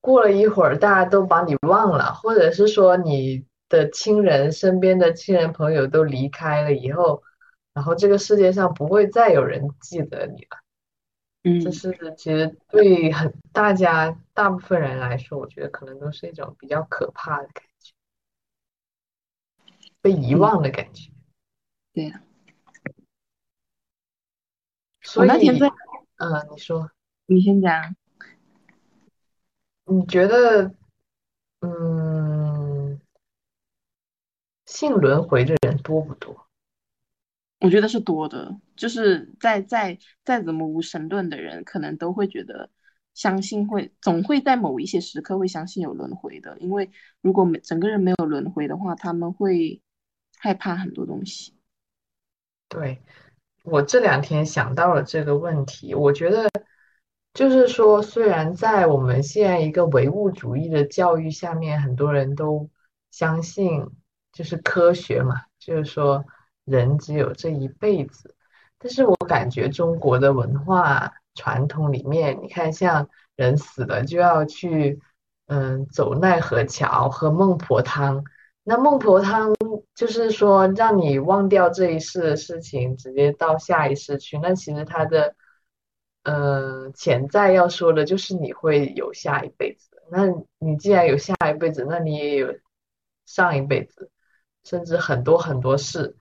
[0.00, 7.22] 过了一会儿，大家都把你忘了，或者是说你的亲人身边的亲人朋友都离开了以后，
[7.74, 10.58] 然后这个世界上不会再有人记得你了。
[11.42, 17.92] 这嗯是其实对很大家大部分人来说，我觉得可能都是一种比较可怕的感觉，
[20.02, 21.10] 被遗嗯，忘的感觉。
[21.92, 22.22] 对呀。
[25.16, 25.70] 我所那天在，以，
[26.18, 26.90] 嗯，你说，
[27.26, 27.96] 你先讲。
[29.90, 30.72] 你觉得，
[31.62, 33.00] 嗯，
[34.64, 36.46] 信轮回的人多不多？
[37.58, 42.70] 我觉得是多的，就是再再再怎么无神论的人，可能都会觉得
[43.14, 49.82] 相信会总会在某一些时刻会相信有轮回的，因为如果没整个人没有轮回的话，他们会
[50.38, 51.54] 害怕很多东西。
[52.68, 53.02] 对，
[53.64, 56.48] 我这两天想到了这个问题，我觉得
[57.32, 62.68] 就是说，虽然在我们现在一个唯物主义的教育下面，很多人都
[63.10, 63.86] 相信
[64.32, 66.24] 就是科学嘛，就是说
[66.64, 68.34] 人只有这一辈子，
[68.78, 75.00] 但是我感觉中国的文化传统里面，你看像人死了就要去
[75.46, 78.24] 嗯走奈何桥，喝孟婆汤。
[78.64, 79.54] 那孟婆汤
[79.94, 84.36] 就是说让你忘掉这一世的事情，直接到下一世去。
[84.38, 85.34] 那其实它的
[86.22, 89.88] 呃潜在要说的就是你会有下一辈子。
[90.10, 90.26] 那
[90.58, 92.58] 你既然有下一辈子，那你也有
[93.26, 94.10] 上一辈子，
[94.64, 96.16] 甚至很多很多事。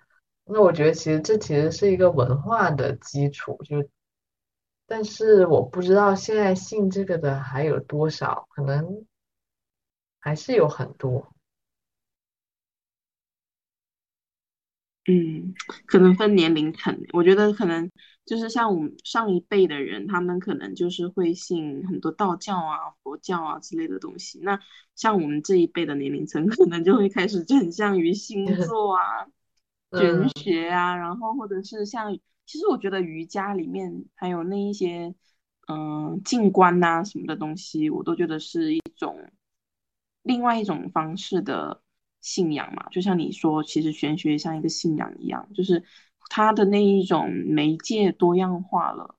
[0.46, 3.88] 那我觉得其实这其实是一个文化的基础，就
[4.88, 9.06] 但是我不知道现在信这个的还有多少，可能
[10.20, 11.34] 还是有很多。
[15.08, 15.54] 嗯，
[15.88, 17.90] 可能分年龄层，我觉得可能
[18.30, 24.40] 就是像我们上一辈的人，他们可能就是会信很多道教啊、佛教啊之类的东西。
[24.44, 24.60] 那
[24.94, 29.02] 像我们这一辈的年龄层，可能就会开始转向于星 座啊、
[29.98, 32.14] 玄嗯学啊，然后或者是像，
[32.46, 35.16] 其实我觉得瑜伽里面还有那一些，
[35.68, 39.32] 嗯、静观呐、什么的东西，我都觉得是一种
[40.22, 41.82] 另外一种方式的
[42.22, 42.88] 信仰嘛。
[42.90, 45.84] 就像你说，其实玄学像一个信仰一样，就是
[46.30, 49.16] 它的那一种媒介多样化了。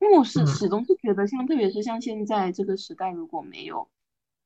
[0.00, 0.46] 因为我是嗯。
[0.46, 3.88] 始终是觉得像，特别是像现在这个时代，如果没有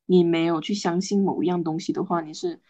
[0.06, 2.60] 你没有去相信某一样东西的话，你是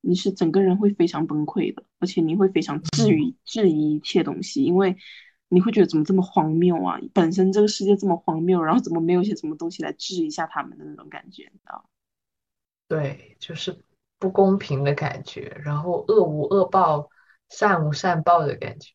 [0.00, 4.96] 你是整个人会非常崩溃的，而且你会非常质嗯疑质疑一切东西，因为
[5.48, 6.98] 你会觉得怎么这么荒谬啊？
[7.12, 11.84] 本身这个世界这么荒谬，然后怎么没有一些什么东西来治一下他们的那种感觉，你知道？
[12.88, 13.76] 对，就是
[14.18, 17.09] 不公平的感觉，然后恶无恶报，
[17.50, 18.92] 善无善报的感觉，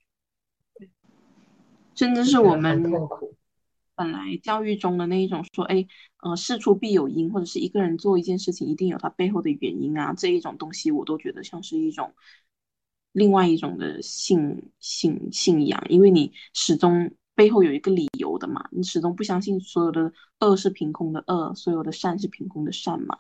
[1.94, 3.36] 甚至是我们痛苦。
[3.94, 5.88] 本来教育中的那一种说，哎，
[6.22, 12.14] 呃，事出必有因，或者是一个人做一件事情一定有他背后的原因啊，这一种东西我都觉得像是一种
[13.14, 23.20] 另外一种的信信信仰，因为你始终背后有一个理由的嘛，你始终不相信所有的恶是凭空的恶，所有的善是凭空的善嘛。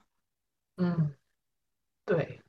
[0.76, 1.14] 嗯，
[2.04, 2.42] 对，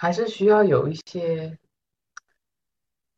[0.00, 1.58] 还是需要有一些，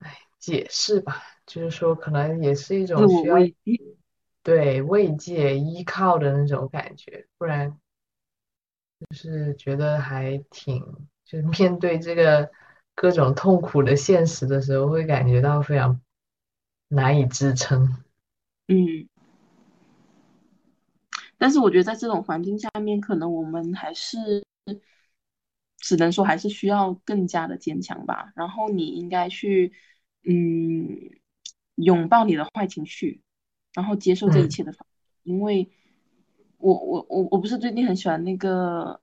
[0.00, 1.22] 哎，解释吧。
[1.46, 3.80] 就是说，可能也是一自我种需要慰藉。
[4.42, 7.78] 对慰藉、依靠的那种感觉，不然
[8.98, 10.84] 就是觉得还挺，
[11.24, 12.50] 就是面对这个
[12.96, 16.00] 各种痛苦的现实的时候，会感觉到非常
[16.88, 18.02] 难以支撑。
[18.66, 19.08] 嗯，
[21.38, 24.44] 但是我觉得在这种环境下面，可能我们还是
[25.82, 28.32] 只能说还是需要更加的坚强吧。
[28.34, 29.72] 然后你应该去，
[30.24, 30.88] 嗯，
[31.74, 33.20] 拥抱你的坏情绪，
[33.74, 34.72] 然后接受这一切的。
[35.24, 35.70] 因为
[36.56, 39.00] 我我我我不是最近很喜欢那个，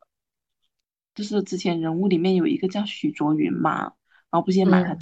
[1.14, 3.94] 就是之前人物里面有一个叫许卓云嘛，
[4.32, 4.98] 然后不是也买他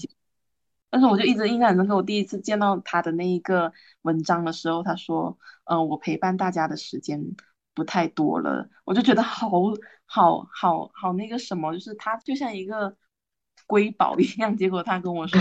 [0.89, 3.73] 但是我就一直印象很深刻，我第一次见到他的那一个
[4.03, 7.35] 文章的时候，他说：“呃，我陪伴大家的时间
[7.77, 9.47] 不太多了。”我就觉得好
[10.07, 12.97] 好好好那个什么，就是他就像一个
[13.67, 14.57] 瑰宝一样。
[14.57, 15.39] 结果他跟我说：“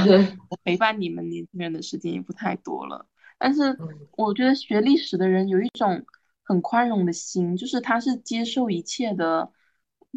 [0.50, 3.06] 我陪伴你们年轻人的时间也不太多了。”
[3.38, 3.78] 但是
[4.12, 6.04] 我觉得学历史的人有一种
[6.42, 9.50] 很宽容的心，就是他是接受一切的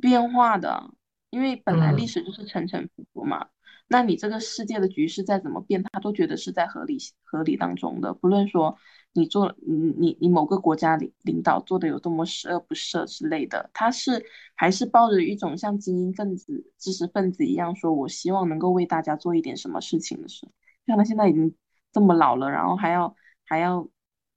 [0.01, 0.91] 变化的，
[1.29, 3.47] 因为本来历史就是沉沉浮浮嘛。
[3.91, 8.13] 那你这个世界的局势再怎么变，他都觉得是在合理合理当中的。
[8.13, 8.77] 不论说
[9.13, 14.23] 你做你你你某个国家领领导做的有多么十恶不赦之类的，他是
[14.55, 20.51] 还是抱着一种像精英分子、知识分子一样，说我希望能够为大家做一点什么事情的时候，
[20.85, 21.53] 像他现在已经
[21.91, 23.89] 这么老了，然后还要还要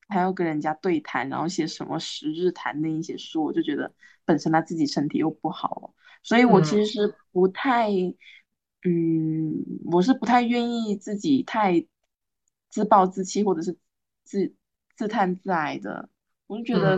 [0.08, 3.92] 还要跟人家对谈，然后写什么十日谈那一些书，我就觉得
[4.24, 7.90] 本身他自己身体又不好，所以我其实是不太。
[8.84, 11.86] 嗯，我是不太愿意自己太
[12.68, 13.78] 自暴自弃，或者是
[14.24, 14.52] 自
[15.02, 16.08] 自叹自哀的。
[16.46, 16.96] 我就觉得，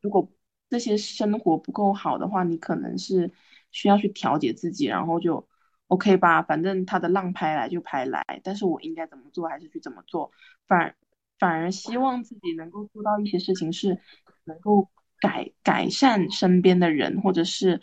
[0.00, 0.28] 如果
[0.68, 3.30] 这些生活不够好的话，你可能是
[3.70, 5.46] 需要去调节自己，然后就
[5.86, 10.32] OK 吧，反正他的浪拍来就拍来，但是我应该怎么做还是去怎么做。
[10.66, 10.96] 反
[11.38, 14.00] 反而希望自己能够做到一些事情，是
[14.44, 14.90] 能够
[15.20, 17.80] 改改善身边的人，或者是。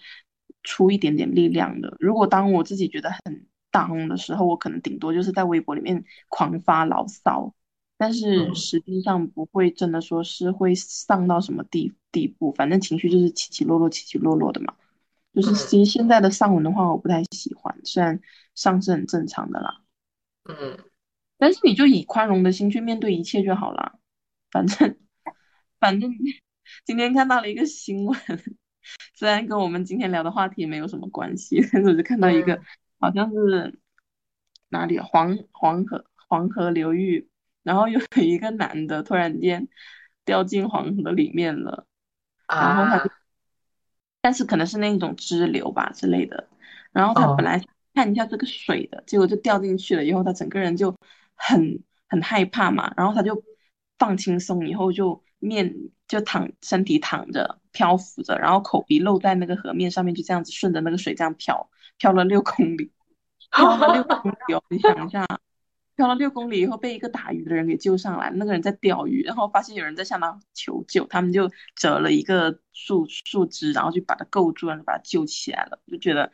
[0.64, 1.98] 出一点点力量的。
[2.00, 7.56] 如果当我自己觉得很 down 的时候，我可能顶多就是在微博里面狂发牢骚，
[8.02, 12.52] 但是实际上不会真的说是会丧到什么地地步。
[12.54, 14.74] 反正情绪就是起起落落，起起落落的嘛。
[15.36, 18.20] 就是其实现在的丧文的话，我不太喜欢，虽然
[18.56, 19.84] 丧是很正常的啦。
[20.50, 20.80] 嗯，
[21.38, 24.00] 但是你就以宽容的心去面对一切就好了。
[24.50, 24.98] 反正
[25.80, 26.12] 反正
[26.84, 28.20] 今天看到了一个新闻。
[29.14, 32.60] 虽然跟我们今天聊的话题没有什么关系，但是我就看到一个，
[33.00, 33.80] 好像是
[34.70, 37.30] 哪里黄黄河黄河流域，
[37.64, 39.68] 然后有一个男的突然间
[40.26, 41.86] 掉进黄河里面了，
[42.48, 43.12] 然后他就，
[44.22, 46.48] 但是可能是那种支流吧之类的，
[46.92, 47.62] 然后他本来
[47.94, 50.96] 看一下这个水的，结果就掉进去了，以后他整个人就
[51.36, 53.44] 很很害怕嘛，然后他就
[53.98, 55.74] 放轻松，以后就面
[56.08, 57.58] 就躺身体躺着。
[57.74, 62.92] 漂浮着，然后口鼻露在那个河面上面，就这样子顺着那个水这样漂，漂了六公里，
[63.50, 64.62] 漂了六公里哦！
[64.68, 65.26] 你想一下，
[66.02, 75.80] 漂了六公里以后被一个打鱼的人给救上来，那个人在钓鱼，然后发现有人在向他求救，他们就折了一个树树枝，然后就把他够住，然后把他救起来了。
[75.86, 76.32] 就觉得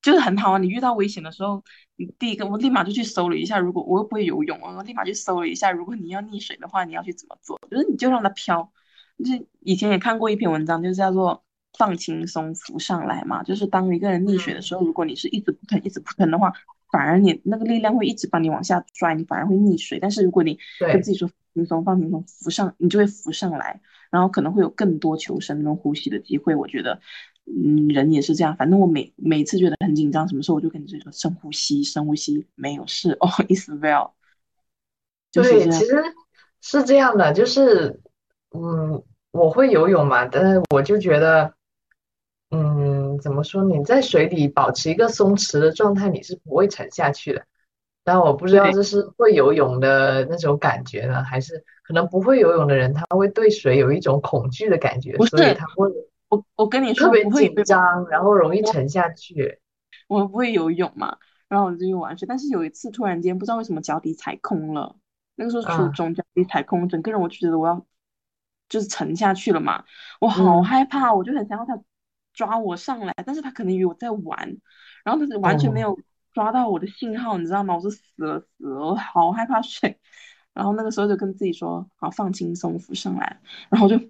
[0.00, 0.58] 就是很好啊！
[0.58, 1.64] 你遇到危险的时候，
[1.96, 7.58] 你第一个我立马就去搜了一下，如果我又不会游泳，我立马去搜了一下，如果你要溺水的话，你要去怎么做？
[7.68, 8.72] 就是你就让它漂。
[9.18, 11.42] 就以前也看过一篇文章，就是叫做
[11.76, 13.42] 放轻松浮上来嘛。
[13.42, 16.52] 就是当一个人溺水的时候，如果你是一直扑腾、一直扑腾的话，
[16.90, 19.98] 反而你那个力量会一直把你往下拽，你反而会溺水。
[19.98, 23.80] 但是如果你跟自己说轻松、放轻松，浮上，你就会浮上来，
[24.10, 26.54] 然后可能会有更多求生跟呼吸的机会。
[26.54, 27.00] 我觉得，
[27.46, 28.56] 嗯，人也是这样。
[28.56, 34.12] 反正我每每次觉得很紧张，什么时候我就跟自己说深呼吸，深呼吸，没有事 哦，is well。
[35.32, 36.02] 对，其实
[36.60, 38.00] 是这样的，就是。
[38.50, 41.52] 嗯，我会游泳嘛，但是我就觉得，
[42.50, 42.87] 嗯，
[43.18, 43.62] 怎么说？
[43.64, 47.44] 你在水里保持一个松弛的状态，你是不会沉下去的。
[48.04, 55.88] 但我不知道这是会游泳的那种感觉呢，还是可能不会游泳的人他会对水有一种恐惧的感觉，所以他会，
[56.28, 59.60] 我我跟你说特别紧张，然后容易沉下去。
[60.06, 64.96] 我不会游泳嘛，然后我就去玩水，但是有一次突然间不知道为什么脚底踩空了，
[65.36, 67.84] 那个时候初中脚底踩空，整个人我就觉得我要。
[68.70, 69.82] 就是沉下去了嘛，
[70.20, 71.80] 我好害怕，我就很想要他
[72.38, 74.56] 抓我上来，但是他可能以为我在玩，
[75.04, 75.98] 然后他是完全没有
[76.32, 77.74] 抓到我的信号，你知道吗？
[77.74, 79.98] 我是死了死了，我好害怕水，
[80.54, 84.00] 然后那个时候就跟自己说，好放轻松，浮上来，然后就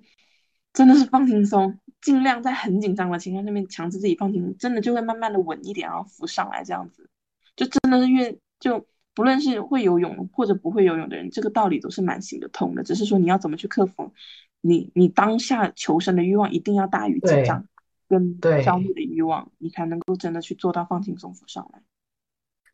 [0.74, 7.08] 真的是放轻松，尽量在很紧张的情况下面强制自己放轻松，真的就会慢慢的稳一点，然后浮上来这样子，
[7.56, 14.12] 就真的是越就不论是会游泳或者不会游泳的人，这个道理都是蛮行得通的，只是说你要怎么去克服。
[14.60, 17.64] 你你当下求生的欲望一定要大于紧张
[18.08, 21.82] 跟焦虑的欲望，你才能够真的去做到放轻松浮上来。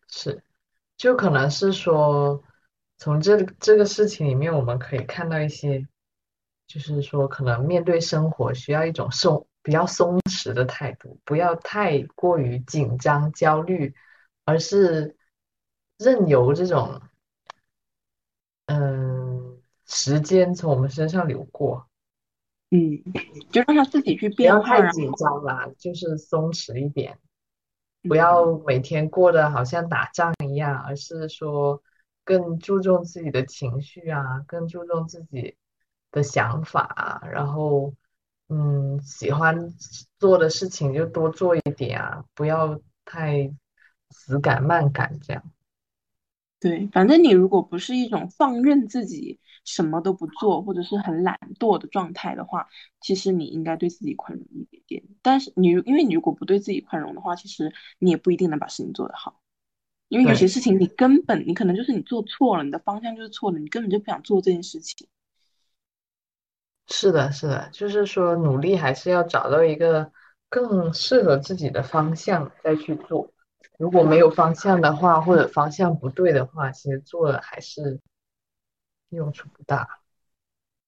[0.08, 0.42] 是，
[0.96, 2.42] 就可能是说，
[2.98, 5.86] 从这这个事情里面，我们可以看到一些，
[6.66, 13.94] 就是说，可能面对生活需要一种松比较松弛的态度，不要太过于紧张焦虑，
[14.44, 15.16] 而是
[15.98, 17.00] 任由这种
[18.66, 21.88] 嗯时间从我们身上流过，
[22.74, 23.02] 嗯，
[23.52, 27.16] 就让他自己去不要变化，然太紧张啦，就是松弛一点。
[28.02, 31.80] 不嗯要每天过得好像打仗一样，而是说
[32.24, 35.56] 更注重自己的情绪啊，更注重自己
[36.10, 37.94] 的想法啊，然后
[38.48, 39.72] 嗯，喜欢
[40.18, 43.50] 做的事情就多做一点啊，不要太
[44.10, 45.42] 死赶慢赶这样。
[46.64, 52.66] 对，反正你如果不是一种放任自己什么都不做，或者是很懒惰的状态的话，
[53.02, 55.02] 其实你应该对自己宽容一点点。
[55.20, 59.42] 但是你因为你如果不对自己宽容的话，其实你也不一定能把事情做得好。
[60.08, 65.06] 因为有些，事情你根本你可能就是你做错了，你的方向就是错的，你根本就不想做这件事情。
[66.88, 70.10] 是的，是的，就是说努力还是要找到一个
[70.48, 73.33] 更适合自己的方向再去做。
[73.78, 78.00] 如果没有方向的话，或者方向不对的话，其实做了还是
[79.10, 80.00] 用处不大。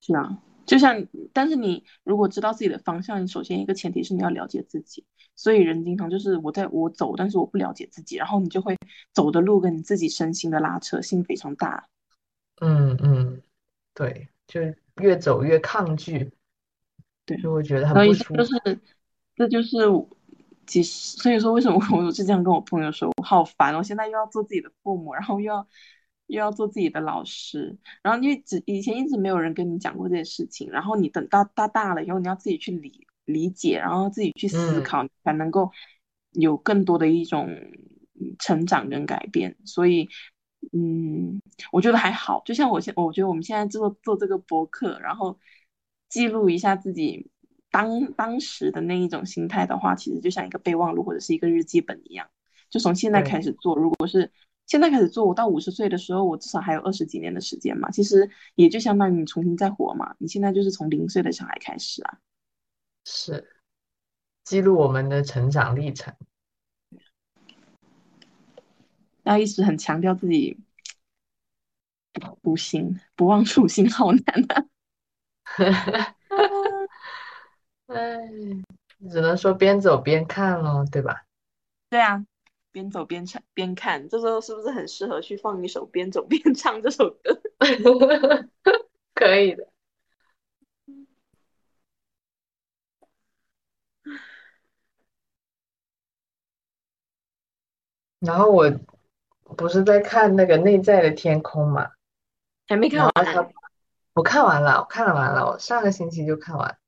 [0.00, 5.04] 是啊，就像，但是你如果知道自己的方向，你首先一个前提是你要了解自己。
[5.34, 8.74] 所以人经常就是我在我走，但是我不了解自己，然后你就会
[9.12, 11.88] 走的路跟你自己身心的拉扯性非常大。
[12.62, 13.42] 嗯嗯，
[13.92, 14.62] 对，就
[15.02, 16.32] 越走越抗拒，
[17.26, 18.36] 对，就会觉得很不舒服。
[18.36, 18.80] 就是
[19.34, 20.08] 这就是我
[20.66, 25.66] 其实所以说为什么我是这样跟我朋友说，我好烦哦，我现在又要做自己的父母，然后又要
[26.26, 35.70] 又要做自己的老师，然后因为只以前一直没有人跟你讲过这些事情，然后你等到大大了以后，你要自己去理理解，然后自己去思嗯考，你才能够
[36.32, 39.56] 有更多的一种嗯成长跟改变。
[39.64, 40.08] 所以，
[40.72, 41.40] 嗯，
[41.70, 42.42] 我觉得还好。
[42.44, 45.38] 就像我现，我觉得我们现在做做这个博客，然后
[46.08, 47.30] 记录一下自己
[47.76, 52.26] 当当时的那一种心态的话，其实就像一个备忘录或者是一个日记本一样。
[52.70, 54.32] 就从现在，开始做，如果是
[54.66, 57.90] 现在开始做，我到五十岁的时候，我至少还有二十几年的时间嘛。
[57.90, 60.16] 其实也就相当于你重新再活嘛。
[60.16, 62.16] 你现在就是从零岁的小孩开始啊。
[63.04, 63.46] 是
[64.42, 66.14] 记录我们的成长历程。
[69.24, 70.58] 要一直很强调自己
[72.40, 74.64] 不行，不忘初心，好难啊。
[77.86, 78.18] 哎，
[79.10, 81.24] 只能说边走边看咯，对吧？
[81.88, 82.24] 对啊，
[82.72, 87.40] 边走边唱边看，这时候是不是很适合去放一首《边走边唱》这首歌？
[89.14, 89.68] 可以的。
[98.18, 98.70] 然后我
[99.56, 101.90] 不是在看那个内在的天空嘛，
[102.66, 103.12] 还没看完。
[104.14, 106.78] 我看完了，我看了完了，我上个星期就看完。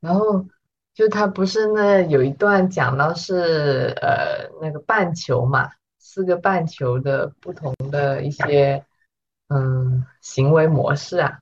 [0.00, 0.46] 然后
[0.94, 8.84] 就他不是那有一段讲到是呃那个半球嘛，四个半球的不同的一些
[9.48, 11.40] 嗯行为模式啊，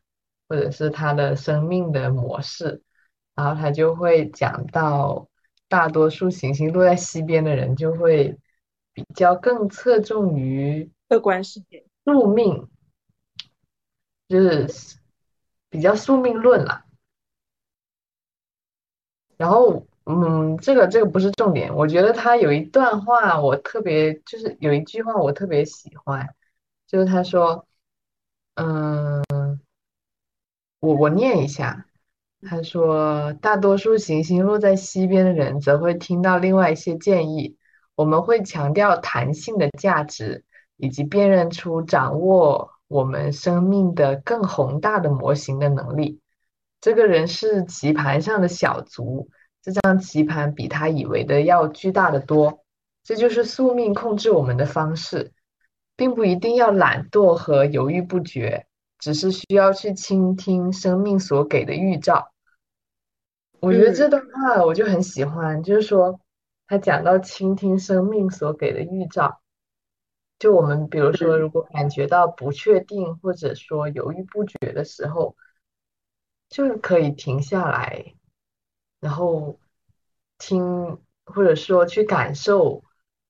[0.49, 2.83] 或者是他的生命的模式，
[3.35, 5.29] 然后他就会讲到
[5.69, 8.39] 大多数行星落在西边的人就会
[8.93, 11.85] 比较更侧重于客观世界。
[12.05, 12.69] 宿命，
[14.29, 14.99] 就是
[15.71, 16.84] 比较宿命论啦。
[19.37, 26.35] 然后，嗯，这个这个不是重点，我觉得他有一段话我特别，就是有一句话我特别喜欢，
[26.87, 27.67] 就是他说，
[28.55, 29.25] 嗯，
[30.81, 31.87] 我我念一下，
[32.43, 37.57] 他说，大多数行星落在西边的人则会听到另外一些建议，
[37.95, 40.45] 我们会强调弹性的价值，
[40.77, 46.21] 以及辨认出掌握我们生命的更宏大的模型的能力。
[46.85, 49.31] 这个人是棋盘上的小卒，
[49.63, 52.63] 这张棋盘比他以为的要巨大的多。
[53.03, 55.33] 这就是宿命控制我们的方式，
[55.97, 58.67] 并不一定要懒惰和犹豫不决，
[58.99, 62.31] 只是需要去倾听生命所给的预兆。
[63.61, 66.21] 我觉得嗯这段话我就很喜欢，就是说
[66.67, 69.41] 他讲到倾听生命所给的预兆，
[70.39, 75.35] 就我们比如说，嗯如果感觉到不确定或者说犹豫不决的时候，
[76.49, 78.15] 就是可以停下来，
[79.01, 79.59] 然后
[80.39, 82.85] 听，或者说去感受，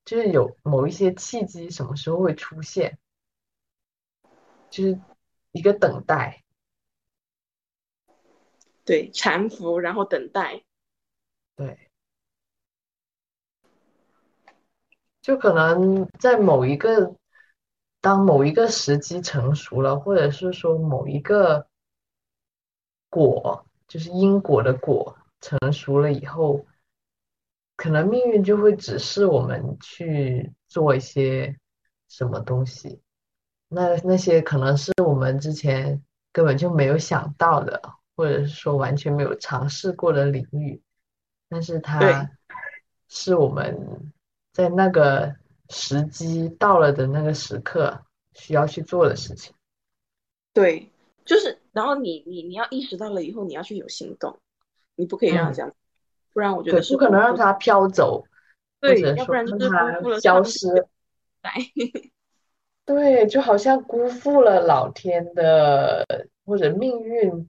[0.05, 2.99] 就是有某一些契机什么时候会出现，
[4.71, 5.01] 就是
[5.53, 6.43] 一个等待。
[8.85, 10.63] 对，搀扶，然后等待。
[11.57, 11.91] 对，
[15.23, 17.17] 就可能在某一个，
[18.03, 21.67] 当某一个时机成熟了，或者是说某一个
[23.15, 26.67] 果，就是因果的果成熟了以后，
[27.77, 31.57] 可能命运就会指示我们去做一些
[32.09, 33.01] 什么东西。
[33.69, 36.03] 那那些可能是我们之前
[36.33, 37.81] 根本就没有想到的，
[38.17, 40.83] 或者是说完全没有尝试过的领域，
[41.49, 42.31] 但是它
[43.09, 44.13] 是我们
[44.53, 45.37] 在那个
[45.71, 49.55] 时机到了的那个时刻需要去做的事情。
[50.53, 50.91] 对，
[51.25, 54.39] 就是，然后你你你要意识到了以后，你要去有行动，
[54.95, 55.75] 你不可以让它嗯这样，
[56.33, 58.23] 不然我觉，得是不可能让辜负它飘走，
[58.81, 59.59] 或对，者要不然就
[60.21, 60.87] 消失。
[62.87, 66.07] 对，就好像辜负了老天的
[66.45, 67.49] 或者命运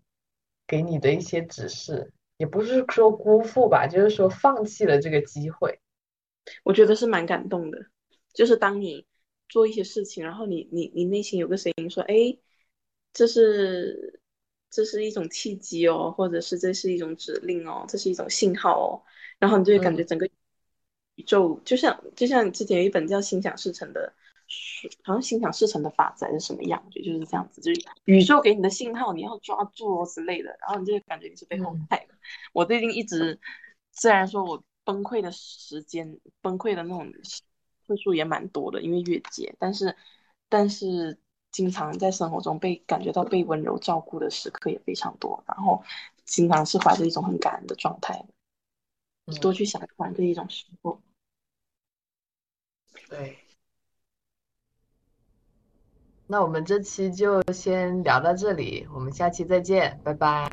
[0.65, 5.79] 给你的一些指示，也不是说辜负吧，就是说放弃了这个机会。
[6.63, 7.85] 我觉得是蛮感动的，
[8.33, 9.05] 就是当你
[9.49, 12.37] 做一些事情，然后你你你内心有个声音说，哎，
[13.15, 14.19] 这是
[14.69, 19.01] 这是一种契机哦，或者是这是一种指令哦，这是一种信号哦，
[19.39, 20.29] 然后你就会感觉嗯整个
[21.15, 24.13] 宇宙就像就像之前有一本叫《心想事成》的
[24.47, 32.13] 书，好像《心想事成的法则》还是什么样，就就是这样子，就是宇宙给你的信号，你要抓住哦之类的，然后你就会感觉你是被后嗯派的。
[32.51, 33.39] 我最近一直，
[33.93, 37.09] 虽然说我崩溃的时间，崩溃的那种
[37.87, 39.95] 次数也蛮多的，因为越界，但是
[40.49, 41.17] 但是
[41.55, 45.81] 经常在生活中被感觉到被温柔照顾的时刻也非常多，然后
[46.25, 48.25] 经常是怀着一种很感恩的状态，
[49.39, 50.99] 多嗯，去想想这一种时候。
[53.07, 53.37] 对。
[56.27, 60.51] 那我们这期就先聊到这里，我们下期再见，拜拜。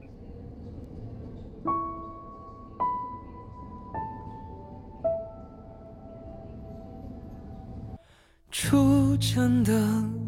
[8.52, 9.72] 初晨的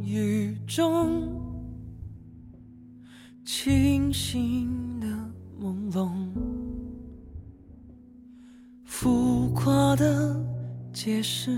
[0.05, 1.41] 雨中，
[3.45, 5.07] 清醒的
[5.59, 6.11] 朦胧，
[8.85, 10.39] 浮夸的
[10.93, 11.51] 解释，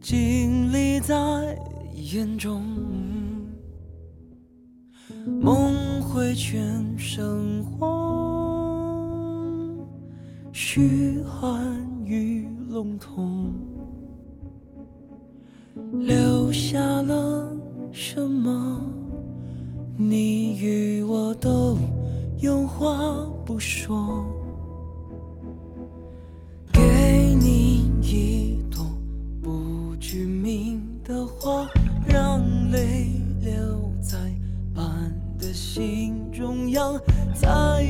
[0.00, 1.14] 经历在
[1.94, 2.62] 眼中，
[5.40, 7.88] 梦回全生黄，
[10.52, 11.64] 虚幻
[12.04, 13.77] 与笼统。
[16.58, 17.48] 下了
[17.92, 18.80] 什么？
[19.96, 21.78] 你与我都
[22.40, 24.26] 有话不说。
[26.72, 26.82] 给
[27.40, 28.84] 你一朵
[29.40, 31.64] 不知名的花，
[32.08, 32.42] 让
[32.72, 33.52] 泪留
[34.02, 34.18] 在
[34.74, 34.84] 斑
[35.38, 37.00] 的心中央，
[37.34, 37.84] 在